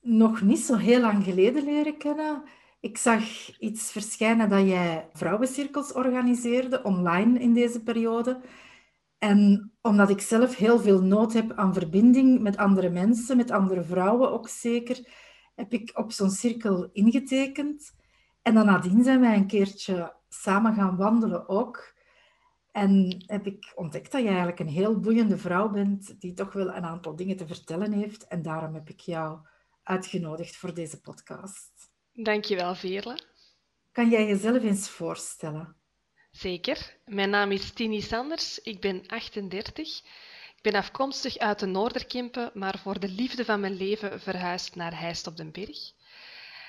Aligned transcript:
nog 0.00 0.42
niet 0.42 0.58
zo 0.58 0.76
heel 0.76 1.00
lang 1.00 1.24
geleden 1.24 1.64
leren 1.64 1.98
kennen. 1.98 2.42
Ik 2.80 2.98
zag 2.98 3.22
iets 3.58 3.92
verschijnen 3.92 4.48
dat 4.48 4.66
jij 4.66 5.08
vrouwencirkels 5.12 5.92
organiseerde 5.92 6.82
online 6.82 7.38
in 7.38 7.54
deze 7.54 7.82
periode. 7.82 8.40
En 9.18 9.72
omdat 9.82 10.10
ik 10.10 10.20
zelf 10.20 10.56
heel 10.56 10.78
veel 10.78 11.02
nood 11.02 11.32
heb 11.32 11.52
aan 11.52 11.74
verbinding 11.74 12.40
met 12.40 12.56
andere 12.56 12.90
mensen, 12.90 13.36
met 13.36 13.50
andere 13.50 13.82
vrouwen 13.82 14.30
ook 14.30 14.48
zeker, 14.48 15.08
heb 15.54 15.72
ik 15.72 15.98
op 15.98 16.12
zo'n 16.12 16.30
cirkel 16.30 16.88
ingetekend. 16.92 17.94
En 18.42 18.54
dan 18.54 18.66
nadien 18.66 19.02
zijn 19.04 19.20
wij 19.20 19.36
een 19.36 19.46
keertje 19.46 20.14
samen 20.28 20.74
gaan 20.74 20.96
wandelen 20.96 21.48
ook. 21.48 21.96
En 22.72 23.24
heb 23.26 23.46
ik 23.46 23.72
ontdekt 23.74 24.12
dat 24.12 24.20
je 24.20 24.26
eigenlijk 24.28 24.58
een 24.58 24.68
heel 24.68 25.00
boeiende 25.00 25.38
vrouw 25.38 25.68
bent, 25.70 26.20
die 26.20 26.32
toch 26.32 26.52
wel 26.52 26.74
een 26.74 26.84
aantal 26.84 27.16
dingen 27.16 27.36
te 27.36 27.46
vertellen 27.46 27.92
heeft. 27.92 28.26
En 28.26 28.42
daarom 28.42 28.74
heb 28.74 28.88
ik 28.88 29.00
jou 29.00 29.38
uitgenodigd 29.88 30.56
voor 30.56 30.74
deze 30.74 31.00
podcast. 31.00 31.70
Dankjewel, 32.12 32.74
Veerle. 32.74 33.18
Kan 33.92 34.08
jij 34.10 34.26
jezelf 34.26 34.62
eens 34.62 34.88
voorstellen? 34.88 35.76
Zeker. 36.30 36.96
Mijn 37.04 37.30
naam 37.30 37.50
is 37.50 37.72
Tini 37.72 38.00
Sanders. 38.00 38.58
Ik 38.58 38.80
ben 38.80 39.06
38. 39.06 39.98
Ik 40.56 40.62
ben 40.62 40.74
afkomstig 40.74 41.38
uit 41.38 41.58
de 41.58 41.66
Noorderkempen, 41.66 42.50
maar 42.54 42.78
voor 42.78 43.00
de 43.00 43.08
liefde 43.08 43.44
van 43.44 43.60
mijn 43.60 43.76
leven 43.76 44.20
verhuisd 44.20 44.74
naar 44.74 45.00
Heist 45.00 45.26
op 45.26 45.36
den 45.36 45.52
Berg. 45.52 45.92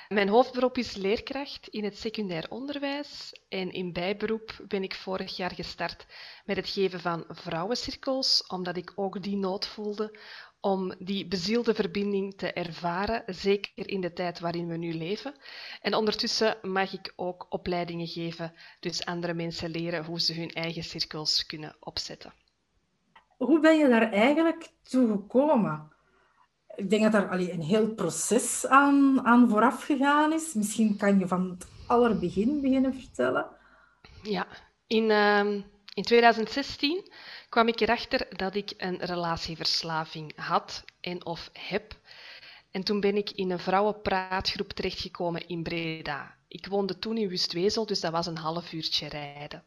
Mijn 0.08 0.30
hoofdberoep 0.30 0.78
is 0.78 0.96
leerkracht 0.96 1.68
in 1.68 1.84
het 1.84 1.98
secundair 1.98 2.46
onderwijs 2.50 3.34
en 3.50 3.72
in 3.72 3.94
bijberoep 3.94 4.60
ben 4.68 4.84
ik 4.84 4.96
vorig 4.96 5.38
jaar 5.38 5.54
gestart 5.54 6.06
met 6.46 6.56
het 6.56 6.70
geven 6.70 7.00
van 7.00 7.26
vrouwencirkels, 7.28 8.48
omdat 8.48 8.78
ik 8.78 8.92
ook 8.96 9.24
die 9.24 9.38
nood 9.38 9.68
voelde 9.68 10.20
om 10.62 10.94
die 11.00 11.28
bezielde 11.28 11.74
verbinding 11.74 12.38
te 12.38 12.54
ervaren, 12.54 13.24
zeker 13.26 13.90
in 13.90 14.02
de 14.02 14.14
tijd 14.14 14.40
waarin 14.40 14.68
we 14.68 14.78
nu 14.78 14.94
leven. 14.94 15.34
En 15.82 15.94
ondertussen 15.94 16.58
mag 16.62 16.94
ik 16.94 17.14
ook 17.16 17.46
opleidingen 17.50 18.08
geven, 18.08 18.54
dus 18.80 19.06
andere 19.06 19.34
mensen 19.34 19.70
leren 19.70 20.06
hoe 20.06 20.22
ze 20.22 20.34
hun 20.34 20.50
eigen 20.50 20.84
cirkels 20.84 21.46
kunnen 21.46 21.76
opzetten. 21.80 22.34
Hoe 23.38 23.60
ben 23.60 23.78
je 23.78 23.88
daar 23.88 24.12
eigenlijk 24.12 24.70
toe 24.84 25.08
gekomen? 25.08 25.92
Ik 26.76 26.90
denk 26.90 27.12
dat 27.12 27.14
er 27.14 27.30
allee, 27.30 27.52
een 27.52 27.62
heel 27.62 27.94
proces 27.94 28.68
aan, 28.68 29.26
aan 29.26 29.50
vooraf 29.50 29.84
gegaan 29.84 30.34
is. 30.34 30.54
Misschien 30.54 30.98
kan 30.98 31.20
je 31.20 31.28
van 31.28 31.50
het 31.50 31.68
allerbegin 31.88 32.62
beginnen 32.62 32.94
vertellen. 32.94 33.46
Ja, 34.24 34.48
in, 34.88 35.04
uh, 35.04 35.64
in 35.94 36.04
2016 36.04 37.12
kwam 37.50 37.68
ik 37.68 37.80
erachter 37.80 38.38
dat 38.38 38.56
ik 38.56 38.74
een 38.78 38.98
relatieverslaving 38.98 40.34
had 40.36 40.84
en 41.02 41.26
of 41.26 41.50
heb. 41.54 42.00
En 42.72 42.84
toen 42.84 43.00
ben 43.00 43.16
ik 43.18 43.32
in 43.32 43.52
een 43.52 43.60
vrouwenpraatgroep 43.60 44.72
terechtgekomen 44.74 45.48
in 45.48 45.64
Breda. 45.64 46.36
Ik 46.48 46.68
woonde 46.68 47.00
toen 47.00 47.18
in 47.18 47.28
Wustwezel, 47.28 47.86
dus 47.86 48.00
dat 48.00 48.12
was 48.12 48.26
een 48.26 48.38
half 48.38 48.74
uurtje 48.74 49.08
rijden. 49.08 49.64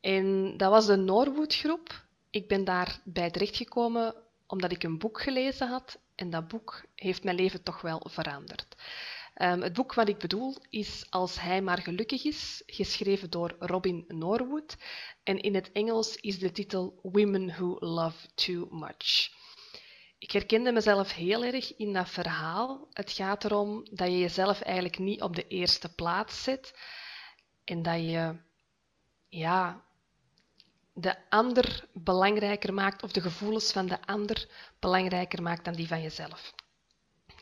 En 0.00 0.56
dat 0.56 0.70
was 0.70 0.86
de 0.86 0.96
Norwoodgroep. 0.96 2.04
Ik 2.30 2.48
ben 2.48 2.64
daarbij 2.64 3.30
terechtgekomen 3.30 4.14
omdat 4.46 4.72
ik 4.72 4.82
een 4.82 4.98
boek 4.98 5.20
gelezen 5.20 5.68
had 5.68 5.98
en 6.14 6.30
dat 6.30 6.48
boek 6.48 6.84
heeft 6.94 7.24
mijn 7.24 7.36
leven 7.36 7.62
toch 7.62 7.80
wel 7.80 8.06
veranderd. 8.10 8.76
Um, 9.42 9.62
het 9.62 9.72
boek 9.72 9.94
wat 9.94 10.08
ik 10.08 10.18
bedoel 10.18 10.56
is 10.70 11.06
Als 11.10 11.40
hij 11.40 11.62
maar 11.62 11.82
gelukkig 11.82 12.24
is, 12.24 12.62
geschreven 12.66 13.30
door 13.30 13.56
Robin 13.58 14.04
Norwood. 14.08 14.76
En 15.22 15.40
in 15.40 15.54
het 15.54 15.72
Engels 15.72 16.16
is 16.16 16.38
de 16.38 16.52
titel 16.52 16.98
Women 17.02 17.46
Who 17.46 17.76
Love 17.78 18.26
Too 18.34 18.68
Much. 18.70 19.30
Ik 20.18 20.30
herkende 20.30 20.72
mezelf 20.72 21.12
heel 21.12 21.44
erg 21.44 21.76
in 21.76 21.92
dat 21.92 22.10
verhaal. 22.10 22.88
Het 22.92 23.12
gaat 23.12 23.44
erom 23.44 23.86
dat 23.90 24.08
je 24.08 24.18
jezelf 24.18 24.60
eigenlijk 24.60 24.98
niet 24.98 25.22
op 25.22 25.36
de 25.36 25.46
eerste 25.46 25.94
plaats 25.94 26.42
zet 26.42 26.74
en 27.64 27.82
dat 27.82 28.00
je 28.00 28.36
ja, 29.28 29.84
de 30.92 31.16
ander 31.28 31.88
belangrijker 31.92 32.74
maakt 32.74 33.02
of 33.02 33.12
de 33.12 33.20
gevoelens 33.20 33.72
van 33.72 33.86
de 33.86 34.06
ander 34.06 34.48
belangrijker 34.78 35.42
maakt 35.42 35.64
dan 35.64 35.74
die 35.74 35.88
van 35.88 36.02
jezelf. 36.02 36.54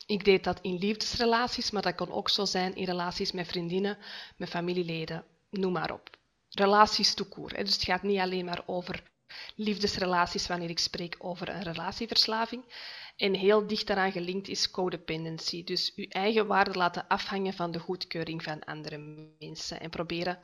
Ik 0.05 0.25
deed 0.25 0.43
dat 0.43 0.59
in 0.61 0.77
liefdesrelaties, 0.77 1.71
maar 1.71 1.81
dat 1.81 1.95
kon 1.95 2.11
ook 2.11 2.29
zo 2.29 2.45
zijn 2.45 2.75
in 2.75 2.85
relaties 2.85 3.31
met 3.31 3.47
vriendinnen, 3.47 3.97
met 4.37 4.49
familieleden, 4.49 5.25
noem 5.49 5.71
maar 5.71 5.91
op. 5.91 6.09
Relaties 6.49 7.13
toekoer. 7.13 7.49
Dus 7.49 7.73
het 7.73 7.83
gaat 7.83 8.03
niet 8.03 8.19
alleen 8.19 8.45
maar 8.45 8.63
over 8.65 9.03
liefdesrelaties 9.55 10.47
wanneer 10.47 10.69
ik 10.69 10.79
spreek 10.79 11.15
over 11.19 11.49
een 11.49 11.63
relatieverslaving. 11.63 12.63
En 13.15 13.33
heel 13.33 13.67
dicht 13.67 13.87
daaraan 13.87 14.11
gelinkt 14.11 14.47
is 14.47 14.71
codependency. 14.71 15.63
Dus 15.63 15.93
uw 15.95 16.07
eigen 16.09 16.47
waarde 16.47 16.73
laten 16.73 17.07
afhangen 17.07 17.53
van 17.53 17.71
de 17.71 17.79
goedkeuring 17.79 18.43
van 18.43 18.63
andere 18.63 18.97
mensen 19.39 19.79
en 19.79 19.89
proberen 19.89 20.39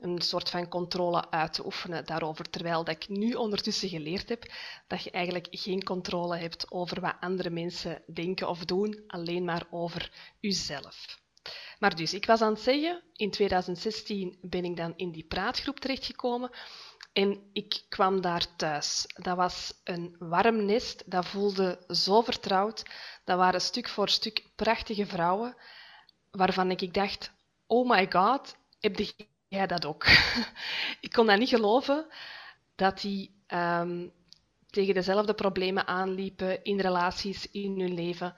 een 0.00 0.22
soort 0.22 0.50
van 0.50 0.68
controle 0.68 1.30
uit 1.30 1.52
te 1.52 1.64
oefenen 1.64 2.06
daarover. 2.06 2.50
Terwijl 2.50 2.84
dat 2.84 2.94
ik 2.94 3.08
nu 3.08 3.32
ondertussen 3.32 3.88
geleerd 3.88 4.28
heb 4.28 4.52
dat 4.86 5.02
je 5.02 5.10
eigenlijk 5.10 5.46
geen 5.50 5.84
controle 5.84 6.36
hebt 6.36 6.70
over 6.70 7.00
wat 7.00 7.16
andere 7.20 7.50
mensen 7.50 8.02
denken 8.06 8.48
of 8.48 8.64
doen, 8.64 9.04
alleen 9.06 9.44
maar 9.44 9.66
over 9.70 10.12
jezelf. 10.40 11.24
Maar 11.78 11.96
dus, 11.96 12.14
ik 12.14 12.26
was 12.26 12.40
aan 12.40 12.52
het 12.52 12.62
zeggen, 12.62 13.02
in 13.12 13.30
2016 13.30 14.38
ben 14.40 14.64
ik 14.64 14.76
dan 14.76 14.92
in 14.96 15.12
die 15.12 15.24
praatgroep 15.24 15.80
terechtgekomen 15.80 16.50
en 17.12 17.50
ik 17.52 17.84
kwam 17.88 18.20
daar 18.20 18.56
thuis. 18.56 19.04
Dat 19.14 19.36
was 19.36 19.80
een 19.84 20.16
warm 20.18 20.64
nest, 20.64 21.10
dat 21.10 21.26
voelde 21.26 21.84
zo 21.88 22.22
vertrouwd. 22.22 22.82
Dat 23.24 23.38
waren 23.38 23.60
stuk 23.60 23.88
voor 23.88 24.08
stuk 24.08 24.44
prachtige 24.56 25.06
vrouwen, 25.06 25.56
waarvan 26.30 26.70
ik 26.70 26.94
dacht, 26.94 27.32
oh 27.66 27.88
my 27.88 28.06
god, 28.10 28.56
heb 28.80 28.98
je 28.98 29.26
jij 29.56 29.66
dat 29.66 29.84
ook? 29.84 30.06
ik 31.06 31.12
kon 31.12 31.26
dat 31.26 31.38
niet 31.38 31.48
geloven 31.48 32.06
dat 32.74 33.00
die 33.00 33.44
um, 33.48 34.12
tegen 34.70 34.94
dezelfde 34.94 35.34
problemen 35.34 35.86
aanliepen 35.86 36.64
in 36.64 36.80
relaties, 36.80 37.50
in 37.50 37.80
hun 37.80 37.94
leven. 37.94 38.34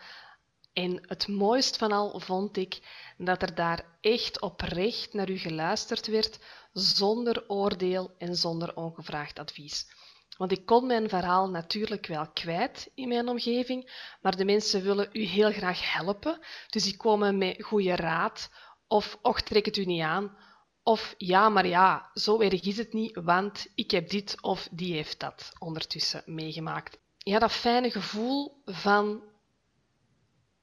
En 0.73 1.07
het 1.07 1.29
mooist 1.29 1.77
van 1.77 1.93
al 1.93 2.21
vond 2.21 2.57
ik 2.57 2.79
dat 3.17 3.43
er 3.43 3.55
daar 3.55 3.85
echt 4.01 4.41
oprecht 4.41 5.13
naar 5.13 5.31
u 5.31 5.39
geluisterd 5.39 6.07
werd, 6.07 6.39
zonder 6.73 7.45
oordeel 7.49 8.15
en 8.19 8.37
zonder 8.37 8.77
ongevraagd 8.77 9.39
advies. 9.39 9.87
Want 10.37 10.53
ik 10.53 10.67
kon 10.67 10.87
mijn 10.87 11.09
verhaal 11.09 11.51
natuurlijk 11.51 12.07
wel 12.07 12.29
kwijt 12.33 12.91
in 12.95 13.09
mijn 13.09 13.29
omgeving, 13.29 14.07
maar 14.21 14.37
de 14.37 14.45
mensen 14.45 14.83
willen 14.83 15.09
u 15.13 15.23
heel 15.23 15.53
graag 15.53 15.93
helpen. 15.93 16.39
Dus 16.69 16.83
die 16.83 16.97
komen 16.97 17.39
met 17.39 17.63
goede 17.63 17.97
raad 17.97 18.51
of 18.87 19.19
och, 19.23 19.41
trek 19.41 19.65
het 19.65 19.77
u 19.77 19.85
niet 19.85 20.03
aan 20.03 20.37
of 20.89 21.15
ja, 21.19 21.49
maar 21.49 21.67
ja, 21.67 22.11
zo 22.15 22.41
erg 22.41 22.63
is 22.63 22.77
het 22.77 22.93
niet, 22.93 23.21
want 23.23 23.67
ik 23.75 23.91
heb 23.91 24.11
dit 24.11 24.37
of 24.41 24.69
die 24.71 24.95
heeft 24.95 25.21
dat 25.21 25.53
ondertussen 25.59 26.23
meegemaakt. 26.27 26.99
Ja, 27.19 27.39
dat 27.39 27.53
fijne 27.53 27.91
gevoel 27.91 28.63
van 28.65 29.23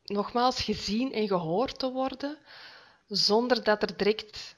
nogmaals 0.04 0.62
gezien 0.62 1.14
en 1.14 1.28
gehoord 1.28 1.80
te 1.80 1.92
worden, 1.92 2.38
zonder 3.08 3.64
dat 3.64 3.82
er 3.82 3.98
direct 3.98 4.56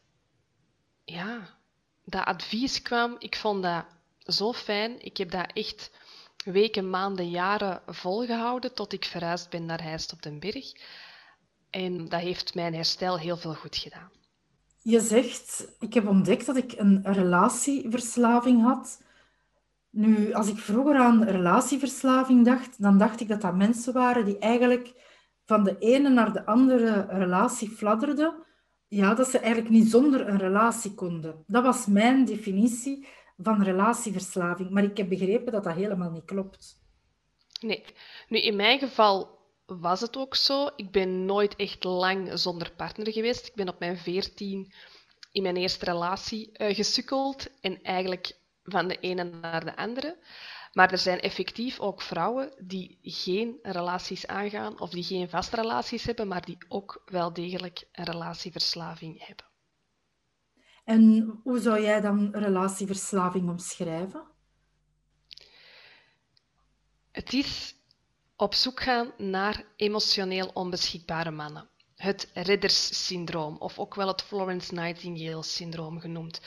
ja, 1.03 1.57
dat 2.03 2.25
advies 2.25 2.81
kwam. 2.81 3.15
Ik 3.19 3.35
vond 3.35 3.63
dat 3.63 3.85
zo 4.19 4.53
fijn. 4.53 5.05
Ik 5.05 5.17
heb 5.17 5.31
dat 5.31 5.51
echt 5.53 5.91
weken, 6.45 6.89
maanden, 6.89 7.29
jaren 7.29 7.81
volgehouden 7.85 8.73
tot 8.73 8.93
ik 8.93 9.05
verhuisd 9.05 9.49
ben 9.49 9.65
naar 9.65 9.81
Heist 9.81 10.13
op 10.13 10.21
den 10.21 10.39
Berg. 10.39 10.71
En 11.69 12.09
dat 12.09 12.21
heeft 12.21 12.55
mijn 12.55 12.73
herstel 12.73 13.19
heel 13.19 13.37
veel 13.37 13.53
goed 13.53 13.77
gedaan. 13.77 14.11
Je 14.89 14.99
zegt, 14.99 15.75
ik 15.79 15.93
heb 15.93 16.07
ontdekt 16.07 16.45
dat 16.45 16.55
ik 16.55 16.73
een 16.77 17.01
relatieverslaving 17.03 18.63
had. 18.63 19.03
Nu, 19.89 20.33
als 20.33 20.47
ik 20.47 20.57
vroeger 20.57 20.95
aan 20.95 21.23
relatieverslaving 21.23 22.45
dacht, 22.45 22.81
dan 22.81 22.97
dacht 22.97 23.19
ik 23.19 23.27
dat 23.27 23.41
dat 23.41 23.55
mensen 23.55 23.93
waren 23.93 24.25
die 24.25 24.37
eigenlijk 24.37 24.93
van 25.45 25.63
de 25.63 25.77
ene 25.79 26.09
naar 26.09 26.33
de 26.33 26.45
andere 26.45 27.05
relatie 27.09 27.69
fladderden. 27.69 28.33
Ja, 28.87 29.13
dat 29.13 29.27
ze 29.27 29.39
eigenlijk 29.39 29.73
niet 29.73 29.89
zonder 29.89 30.27
een 30.27 30.37
relatie 30.37 30.93
konden. 30.93 31.43
Dat 31.47 31.63
was 31.63 31.85
mijn 31.85 32.25
definitie 32.25 33.07
van 33.37 33.63
relatieverslaving. 33.63 34.69
Maar 34.69 34.83
ik 34.83 34.97
heb 34.97 35.09
begrepen 35.09 35.51
dat 35.51 35.63
dat 35.63 35.75
helemaal 35.75 36.11
niet 36.11 36.25
klopt. 36.25 36.81
Nee. 37.61 37.83
Nu, 38.29 38.39
in 38.39 38.55
mijn 38.55 38.79
geval 38.79 39.36
was 39.67 40.01
het 40.01 40.17
ook 40.17 40.35
zo. 40.35 40.69
Ik 40.75 40.91
ben 40.91 41.25
nooit 41.25 41.55
echt 41.55 41.83
lang 41.83 42.39
zonder 42.39 42.71
partner 42.71 43.11
geweest. 43.11 43.47
Ik 43.47 43.55
ben 43.55 43.69
op 43.69 43.79
mijn 43.79 43.97
veertien 43.97 44.73
in 45.31 45.41
mijn 45.41 45.57
eerste 45.57 45.85
relatie 45.85 46.49
uh, 46.53 46.75
gesukkeld 46.75 47.59
en 47.61 47.81
eigenlijk 47.81 48.39
van 48.63 48.87
de 48.87 48.99
ene 48.99 49.23
naar 49.23 49.65
de 49.65 49.75
andere. 49.75 50.17
Maar 50.73 50.91
er 50.91 50.97
zijn 50.97 51.19
effectief 51.19 51.79
ook 51.79 52.01
vrouwen 52.01 52.53
die 52.57 52.99
geen 53.01 53.59
relaties 53.61 54.27
aangaan 54.27 54.79
of 54.79 54.89
die 54.89 55.03
geen 55.03 55.29
vaste 55.29 55.55
relaties 55.55 56.03
hebben, 56.03 56.27
maar 56.27 56.45
die 56.45 56.57
ook 56.67 57.01
wel 57.05 57.33
degelijk 57.33 57.87
een 57.91 58.05
relatieverslaving 58.05 59.25
hebben. 59.25 59.45
En 60.83 61.39
hoe 61.43 61.59
zou 61.59 61.81
jij 61.81 62.01
dan 62.01 62.35
relatieverslaving 62.35 63.49
omschrijven? 63.49 64.27
Het 67.11 67.33
is 67.33 67.76
op 68.37 68.53
zoek 68.53 68.81
gaan 68.81 69.11
naar 69.17 69.63
emotioneel 69.75 70.51
onbeschikbare 70.53 71.31
mannen. 71.31 71.69
Het 71.95 72.29
redderssyndroom, 72.33 73.55
of 73.57 73.79
ook 73.79 73.95
wel 73.95 74.07
het 74.07 74.21
Florence 74.21 74.73
Nightingale-syndroom 74.73 75.99
genoemd. 75.99 76.41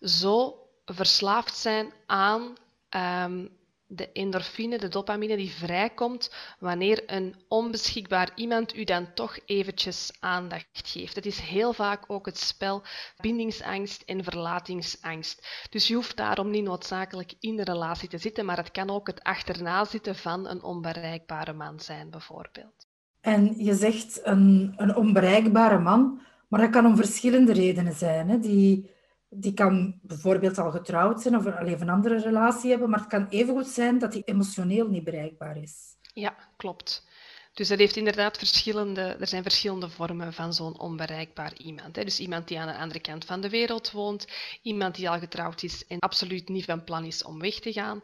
Zo 0.00 0.62
verslaafd 0.84 1.56
zijn 1.56 1.92
aan 2.06 2.56
ehm, 2.88 3.46
de 3.90 4.12
endorfine, 4.12 4.78
de 4.78 4.88
dopamine 4.88 5.36
die 5.36 5.50
vrijkomt 5.50 6.34
wanneer 6.58 7.02
een 7.06 7.34
onbeschikbaar 7.48 8.30
iemand 8.34 8.76
u 8.76 8.84
dan 8.84 9.14
toch 9.14 9.38
eventjes 9.46 10.12
aandacht 10.20 10.82
geeft. 10.84 11.14
Het 11.14 11.26
is 11.26 11.38
heel 11.38 11.72
vaak 11.72 12.04
ook 12.06 12.26
het 12.26 12.38
spel 12.38 12.82
bindingsangst 13.16 14.02
en 14.02 14.24
verlatingsangst. 14.24 15.66
Dus 15.70 15.88
je 15.88 15.94
hoeft 15.94 16.16
daarom 16.16 16.50
niet 16.50 16.64
noodzakelijk 16.64 17.34
in 17.40 17.56
de 17.56 17.64
relatie 17.64 18.08
te 18.08 18.18
zitten, 18.18 18.44
maar 18.44 18.56
het 18.56 18.70
kan 18.70 18.90
ook 18.90 19.06
het 19.06 19.22
achterna 19.22 19.84
zitten 19.84 20.16
van 20.16 20.48
een 20.48 20.62
onbereikbare 20.62 21.52
man 21.52 21.80
zijn, 21.80 22.10
bijvoorbeeld. 22.10 22.86
En 23.20 23.64
je 23.64 23.74
zegt 23.74 24.20
een, 24.22 24.74
een 24.76 24.96
onbereikbare 24.96 25.78
man, 25.78 26.20
maar 26.48 26.60
dat 26.60 26.70
kan 26.70 26.86
om 26.86 26.96
verschillende 26.96 27.52
redenen 27.52 27.94
zijn. 27.94 28.28
Hè? 28.28 28.38
Die 28.38 28.90
die 29.28 29.54
kan 29.54 29.98
bijvoorbeeld 30.02 30.58
al 30.58 30.70
getrouwd 30.70 31.22
zijn 31.22 31.36
of 31.36 31.46
alleen 31.46 31.80
een 31.80 31.88
andere 31.88 32.20
relatie 32.20 32.70
hebben, 32.70 32.90
maar 32.90 32.98
het 33.00 33.08
kan 33.08 33.28
evengoed 33.28 33.66
zijn 33.66 33.98
dat 33.98 34.12
hij 34.12 34.22
emotioneel 34.24 34.88
niet 34.88 35.04
bereikbaar 35.04 35.56
is. 35.56 35.96
Ja, 36.14 36.36
klopt. 36.56 37.06
Dus 37.52 37.68
dat 37.68 37.78
heeft 37.78 37.96
inderdaad 37.96 38.38
verschillende, 38.38 39.00
er 39.00 39.26
zijn 39.26 39.42
verschillende 39.42 39.90
vormen 39.90 40.32
van 40.32 40.52
zo'n 40.54 40.78
onbereikbaar 40.78 41.56
iemand. 41.56 41.96
Hè. 41.96 42.04
Dus 42.04 42.20
iemand 42.20 42.48
die 42.48 42.60
aan 42.60 42.66
de 42.66 42.76
andere 42.76 43.00
kant 43.00 43.24
van 43.24 43.40
de 43.40 43.48
wereld 43.48 43.90
woont, 43.90 44.26
iemand 44.62 44.94
die 44.94 45.10
al 45.10 45.18
getrouwd 45.18 45.62
is 45.62 45.86
en 45.86 45.98
absoluut 45.98 46.48
niet 46.48 46.64
van 46.64 46.84
plan 46.84 47.04
is 47.04 47.24
om 47.24 47.40
weg 47.40 47.54
te 47.54 47.72
gaan 47.72 48.00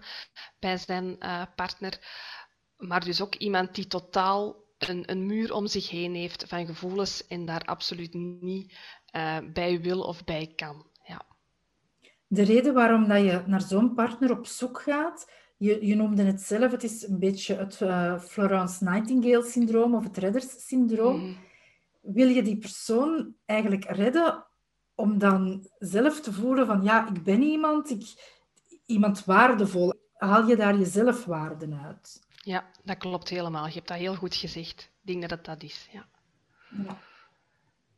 bij 0.58 0.76
zijn 0.76 1.16
uh, 1.20 1.42
partner. 1.56 1.98
Maar 2.76 3.04
dus 3.04 3.20
ook 3.20 3.34
iemand 3.34 3.74
die 3.74 3.86
totaal 3.86 4.56
een, 4.78 5.10
een, 5.10 5.26
muur 5.26 5.52
om 5.52 5.66
zich 5.66 5.90
heen 5.90 6.14
heeft 6.14 6.44
van 6.48 6.66
gevoelens 6.66 7.26
en 7.26 7.44
daar 7.44 7.64
absoluut 7.64 8.14
niet 8.14 8.78
uh, 9.16 9.38
bij 9.52 9.80
wil 9.80 10.00
of 10.00 10.24
bij 10.24 10.52
kan 10.56 10.92
de 12.34 12.42
reden 12.42 12.74
waarom 12.74 13.08
dat 13.08 13.24
je 13.24 13.42
naar 13.46 13.62
zo'n 13.62 13.94
partner 13.94 14.30
op 14.30 14.46
zoek 14.46 14.80
gaat, 14.80 15.30
je, 15.56 15.86
je 15.86 15.94
noemde 15.94 16.22
het 16.22 16.40
zelf, 16.40 16.70
het 16.70 16.84
is 16.84 17.08
een 17.08 17.18
beetje 17.18 17.54
het 17.54 17.80
uh, 17.80 18.18
Florence 18.18 18.84
Nightingale-syndroom 18.84 19.94
of 19.94 20.04
het 20.04 20.16
redders-syndroom. 20.16 21.20
Mm. 21.20 21.36
Wil 22.00 22.28
je 22.28 22.42
die 22.42 22.58
persoon 22.58 23.34
eigenlijk 23.44 23.84
redden 23.84 24.46
om 24.94 25.18
dan 25.18 25.68
zelf 25.78 26.20
te 26.20 26.32
voelen 26.32 26.66
van 26.66 26.82
ja, 26.82 27.08
ik 27.08 27.22
ben 27.22 27.42
iemand, 27.42 27.90
ik, 27.90 28.04
iemand 28.86 29.24
waardevol. 29.24 29.92
Haal 30.14 30.46
je 30.46 30.56
daar 30.56 30.78
je 30.78 30.84
zelfwaarde 30.84 31.78
uit? 31.84 32.20
Ja, 32.34 32.64
dat 32.84 32.96
klopt 32.96 33.28
helemaal. 33.28 33.66
Je 33.66 33.72
hebt 33.72 33.88
dat 33.88 33.96
heel 33.98 34.14
goed 34.14 34.34
gezegd. 34.34 34.80
Ik 34.80 35.06
denk 35.06 35.20
dat 35.20 35.30
het 35.30 35.44
dat 35.44 35.62
is, 35.62 35.88
ja. 35.92 36.06
ja. 36.84 36.98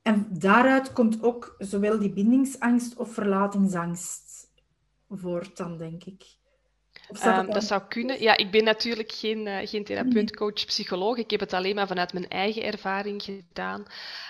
En 0.03 0.27
daaruit 0.31 0.93
komt 0.93 1.23
ook 1.23 1.55
zowel 1.59 1.99
die 1.99 2.13
bindingsangst 2.13 2.97
of 2.97 3.13
verlatingsangst 3.13 4.26
voort 5.09 5.57
dan, 5.57 5.79
denk 5.79 6.05
ik. 6.05 6.25
Um, 7.25 7.51
dat 7.51 7.65
zou 7.65 7.83
kunnen. 7.89 8.23
Ja, 8.23 8.37
ik 8.37 8.51
ben 8.51 8.65
natuurlijk 8.65 9.13
geen, 9.13 9.47
uh, 9.47 9.59
geen 9.65 9.85
therapeut, 9.85 10.37
coach, 10.37 10.65
psycholoog. 10.67 11.17
Ik 11.17 11.31
heb 11.31 11.41
het 11.41 11.53
alleen 11.53 11.75
maar 11.75 11.87
vanuit 11.87 12.13
mijn 12.13 12.29
eigen 12.29 12.63
ervaring 12.65 13.23
gedaan. 13.23 13.87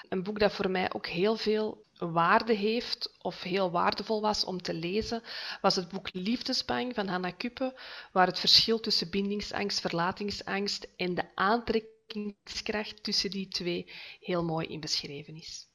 Een 0.09 0.23
boek 0.23 0.39
dat 0.39 0.53
voor 0.53 0.71
mij 0.71 0.93
ook 0.93 1.07
heel 1.07 1.37
veel 1.37 1.85
waarde 1.99 2.53
heeft 2.53 3.17
of 3.19 3.43
heel 3.43 3.71
waardevol 3.71 4.21
was 4.21 4.45
om 4.45 4.63
te 4.63 4.75
lezen, 4.75 5.23
was 5.61 5.77
het 5.77 5.89
boek 5.89 6.09
Liefdesbang 6.13 6.95
van 6.95 7.09
Hannah 7.09 7.37
Kuppe, 7.37 7.81
waar 8.13 8.27
het 8.27 8.39
verschil 8.39 8.81
tussen 8.81 9.11
bindingsangst, 9.11 9.81
verlatingsangst 9.81 10.89
en 10.97 11.15
de 11.15 11.25
aantrekkingskracht 11.35 13.03
tussen 13.03 13.31
die 13.31 13.49
twee 13.49 13.93
heel 14.21 14.45
mooi 14.45 14.67
in 14.67 14.81
beschreven 14.81 15.37
is. 15.37 15.69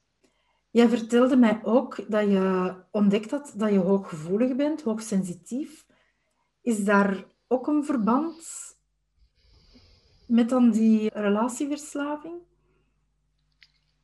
Jij 0.72 0.88
vertelde 0.88 1.36
mij 1.36 1.60
ook 1.64 2.10
dat 2.10 2.24
je 2.24 2.74
ontdekt 2.90 3.30
had 3.30 3.52
dat 3.56 3.70
je 3.70 3.78
hooggevoelig 3.78 4.56
bent, 4.56 4.82
hoogsensitief. 4.82 5.86
Is 6.62 6.84
daar 6.84 7.24
ook 7.48 7.66
een 7.66 7.84
verband 7.84 8.46
met 10.26 10.48
dan 10.48 10.70
die 10.70 11.10
relatieverslaving? 11.14 12.34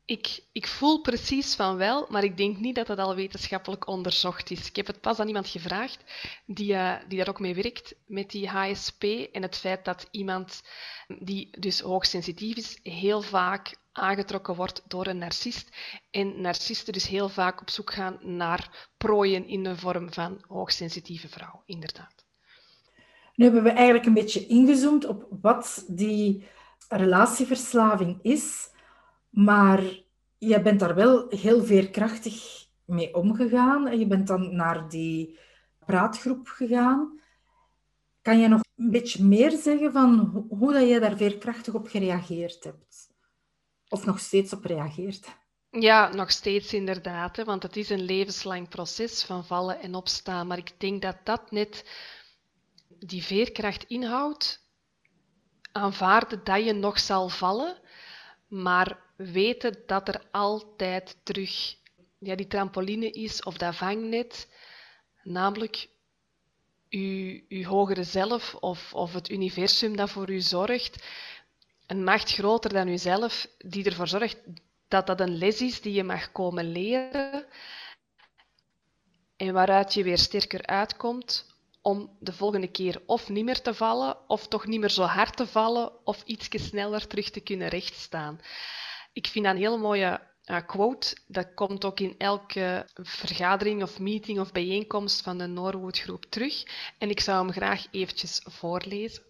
Ik, 0.04 0.44
ik 0.52 0.66
voel 0.66 1.00
precies 1.00 1.54
van 1.54 1.76
wel, 1.76 2.06
maar 2.10 2.24
ik 2.24 2.36
denk 2.36 2.58
niet 2.58 2.74
dat 2.74 2.86
dat 2.86 2.98
al 2.98 3.14
wetenschappelijk 3.14 3.86
onderzocht 3.86 4.50
is. 4.50 4.68
Ik 4.68 4.76
heb 4.76 4.86
het 4.86 5.00
pas 5.00 5.18
aan 5.18 5.26
iemand 5.26 5.48
gevraagd 5.48 6.04
die, 6.46 6.72
uh, 6.72 6.96
die 7.08 7.18
daar 7.18 7.28
ook 7.28 7.40
mee 7.40 7.54
werkt, 7.54 7.94
met 8.06 8.30
die 8.30 8.48
HSP 8.48 9.02
en 9.32 9.42
het 9.42 9.56
feit 9.56 9.84
dat 9.84 10.08
iemand 10.10 10.62
die 11.18 11.60
dus 11.60 11.80
hoogsensitief 11.80 12.56
is, 12.56 12.78
heel 12.82 13.22
vaak 13.22 13.76
aangetrokken 13.98 14.54
wordt 14.54 14.82
door 14.88 15.06
een 15.06 15.18
narcist. 15.18 15.76
En 16.10 16.40
narcisten 16.40 16.92
dus 16.92 17.06
heel 17.06 17.28
vaak 17.28 17.60
op 17.60 17.70
zoek 17.70 17.92
gaan 17.92 18.18
naar 18.22 18.88
prooien 18.96 19.46
in 19.46 19.62
de 19.62 19.76
vorm 19.76 20.12
van 20.12 20.44
hoogsensitieve 20.48 21.28
vrouw, 21.28 21.62
inderdaad. 21.66 22.26
Nu 23.34 23.44
hebben 23.44 23.62
we 23.62 23.70
eigenlijk 23.70 24.06
een 24.06 24.14
beetje 24.14 24.46
ingezoomd 24.46 25.06
op 25.06 25.26
wat 25.40 25.84
die 25.88 26.46
relatieverslaving 26.88 28.18
is, 28.22 28.70
maar 29.30 29.82
je 30.38 30.62
bent 30.62 30.80
daar 30.80 30.94
wel 30.94 31.26
heel 31.28 31.64
veerkrachtig 31.64 32.66
mee 32.84 33.14
omgegaan. 33.14 33.98
Je 33.98 34.06
bent 34.06 34.26
dan 34.26 34.56
naar 34.56 34.88
die 34.88 35.38
praatgroep 35.86 36.48
gegaan. 36.48 37.20
Kan 38.22 38.38
je 38.38 38.48
nog 38.48 38.60
een 38.76 38.90
beetje 38.90 39.24
meer 39.24 39.50
zeggen 39.50 39.92
van 39.92 40.46
hoe 40.48 40.72
dat 40.72 40.88
je 40.88 41.00
daar 41.00 41.16
veerkrachtig 41.16 41.74
op 41.74 41.88
gereageerd 41.88 42.64
hebt? 42.64 43.16
Of 43.88 44.04
nog 44.04 44.18
steeds 44.18 44.52
op 44.52 44.64
reageert? 44.64 45.26
Ja, 45.70 46.14
nog 46.14 46.30
steeds 46.30 46.72
inderdaad. 46.72 47.36
Hè, 47.36 47.44
want 47.44 47.62
het 47.62 47.76
is 47.76 47.90
een 47.90 48.02
levenslang 48.02 48.68
proces 48.68 49.22
van 49.22 49.44
vallen 49.44 49.80
en 49.80 49.94
opstaan. 49.94 50.46
Maar 50.46 50.58
ik 50.58 50.72
denk 50.80 51.02
dat 51.02 51.16
dat 51.24 51.50
net 51.50 51.84
die 52.88 53.22
veerkracht 53.22 53.84
inhoudt. 53.84 54.66
Aanvaarden 55.72 56.44
dat 56.44 56.64
je 56.64 56.72
nog 56.72 56.98
zal 56.98 57.28
vallen, 57.28 57.76
maar 58.48 58.98
weten 59.16 59.82
dat 59.86 60.08
er 60.08 60.22
altijd 60.30 61.16
terug 61.22 61.76
ja, 62.18 62.34
die 62.34 62.46
trampoline 62.46 63.10
is 63.10 63.42
of 63.42 63.56
dat 63.56 63.76
vangnet. 63.76 64.48
Namelijk 65.22 65.88
uw, 66.90 67.64
hogere 67.64 68.04
zelf 68.04 68.54
of, 68.54 68.94
of 68.94 69.12
het 69.12 69.30
universum 69.30 69.96
dat 69.96 70.10
voor 70.10 70.30
u 70.30 70.40
zorgt 70.40 71.04
een 71.88 72.04
macht 72.04 72.32
groter 72.32 72.72
dan 72.72 72.88
jezelf 72.88 73.46
die 73.58 73.84
ervoor 73.84 74.08
zorgt 74.08 74.38
dat 74.88 75.06
dat 75.06 75.20
een 75.20 75.38
les 75.38 75.60
is 75.60 75.80
die 75.80 75.92
je 75.92 76.04
mag 76.04 76.32
komen 76.32 76.72
leren 76.72 77.46
en 79.36 79.52
waaruit 79.52 79.94
je 79.94 80.02
weer 80.02 80.18
sterker 80.18 80.66
uitkomt 80.66 81.46
om 81.82 82.16
de 82.20 82.32
volgende 82.32 82.70
keer 82.70 83.02
of 83.06 83.28
niet 83.28 83.44
meer 83.44 83.60
te 83.60 83.74
vallen, 83.74 84.28
of 84.28 84.48
toch 84.48 84.66
niet 84.66 84.80
meer 84.80 84.90
zo 84.90 85.02
hard 85.02 85.36
te 85.36 85.46
vallen, 85.46 86.06
of 86.06 86.22
iets 86.24 86.48
sneller 86.50 87.06
terug 87.06 87.30
te 87.30 87.40
kunnen 87.40 87.68
rechtstaan. 87.68 88.40
Ik 89.12 89.26
vind 89.26 89.44
dat 89.44 89.54
een 89.54 89.60
heel 89.60 89.78
mooie 89.78 90.20
uh, 90.44 90.56
quote. 90.66 91.16
Dat 91.26 91.54
komt 91.54 91.84
ook 91.84 92.00
in 92.00 92.14
elke 92.18 92.86
vergadering 92.94 93.82
of 93.82 93.98
meeting 93.98 94.40
of 94.40 94.52
bijeenkomst 94.52 95.22
van 95.22 95.38
de 95.38 95.46
Norwood 95.46 95.98
Groep 95.98 96.24
terug. 96.24 96.62
En 96.98 97.10
ik 97.10 97.20
zou 97.20 97.44
hem 97.44 97.52
graag 97.52 97.86
eventjes 97.90 98.40
voorlezen. 98.44 99.27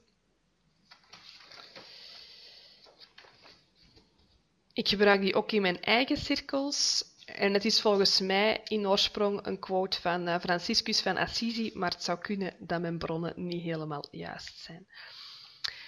Ik 4.78 4.88
gebruik 4.88 5.20
die 5.20 5.34
ook 5.34 5.52
in 5.52 5.62
mijn 5.62 5.82
eigen 5.82 6.16
cirkels. 6.16 7.04
En 7.24 7.52
het 7.52 7.64
is 7.64 7.80
volgens 7.80 8.20
mij 8.20 8.60
in 8.64 8.88
oorsprong 8.88 9.46
een 9.46 9.58
quote 9.58 10.00
van 10.00 10.28
uh, 10.28 10.38
Franciscus 10.38 11.00
van 11.00 11.16
Assisi, 11.16 11.70
maar 11.74 11.90
het 11.90 12.02
zou 12.02 12.18
kunnen 12.18 12.54
dat 12.58 12.80
mijn 12.80 12.98
bronnen 12.98 13.32
niet 13.36 13.62
helemaal 13.62 14.04
juist 14.10 14.58
zijn. 14.58 14.86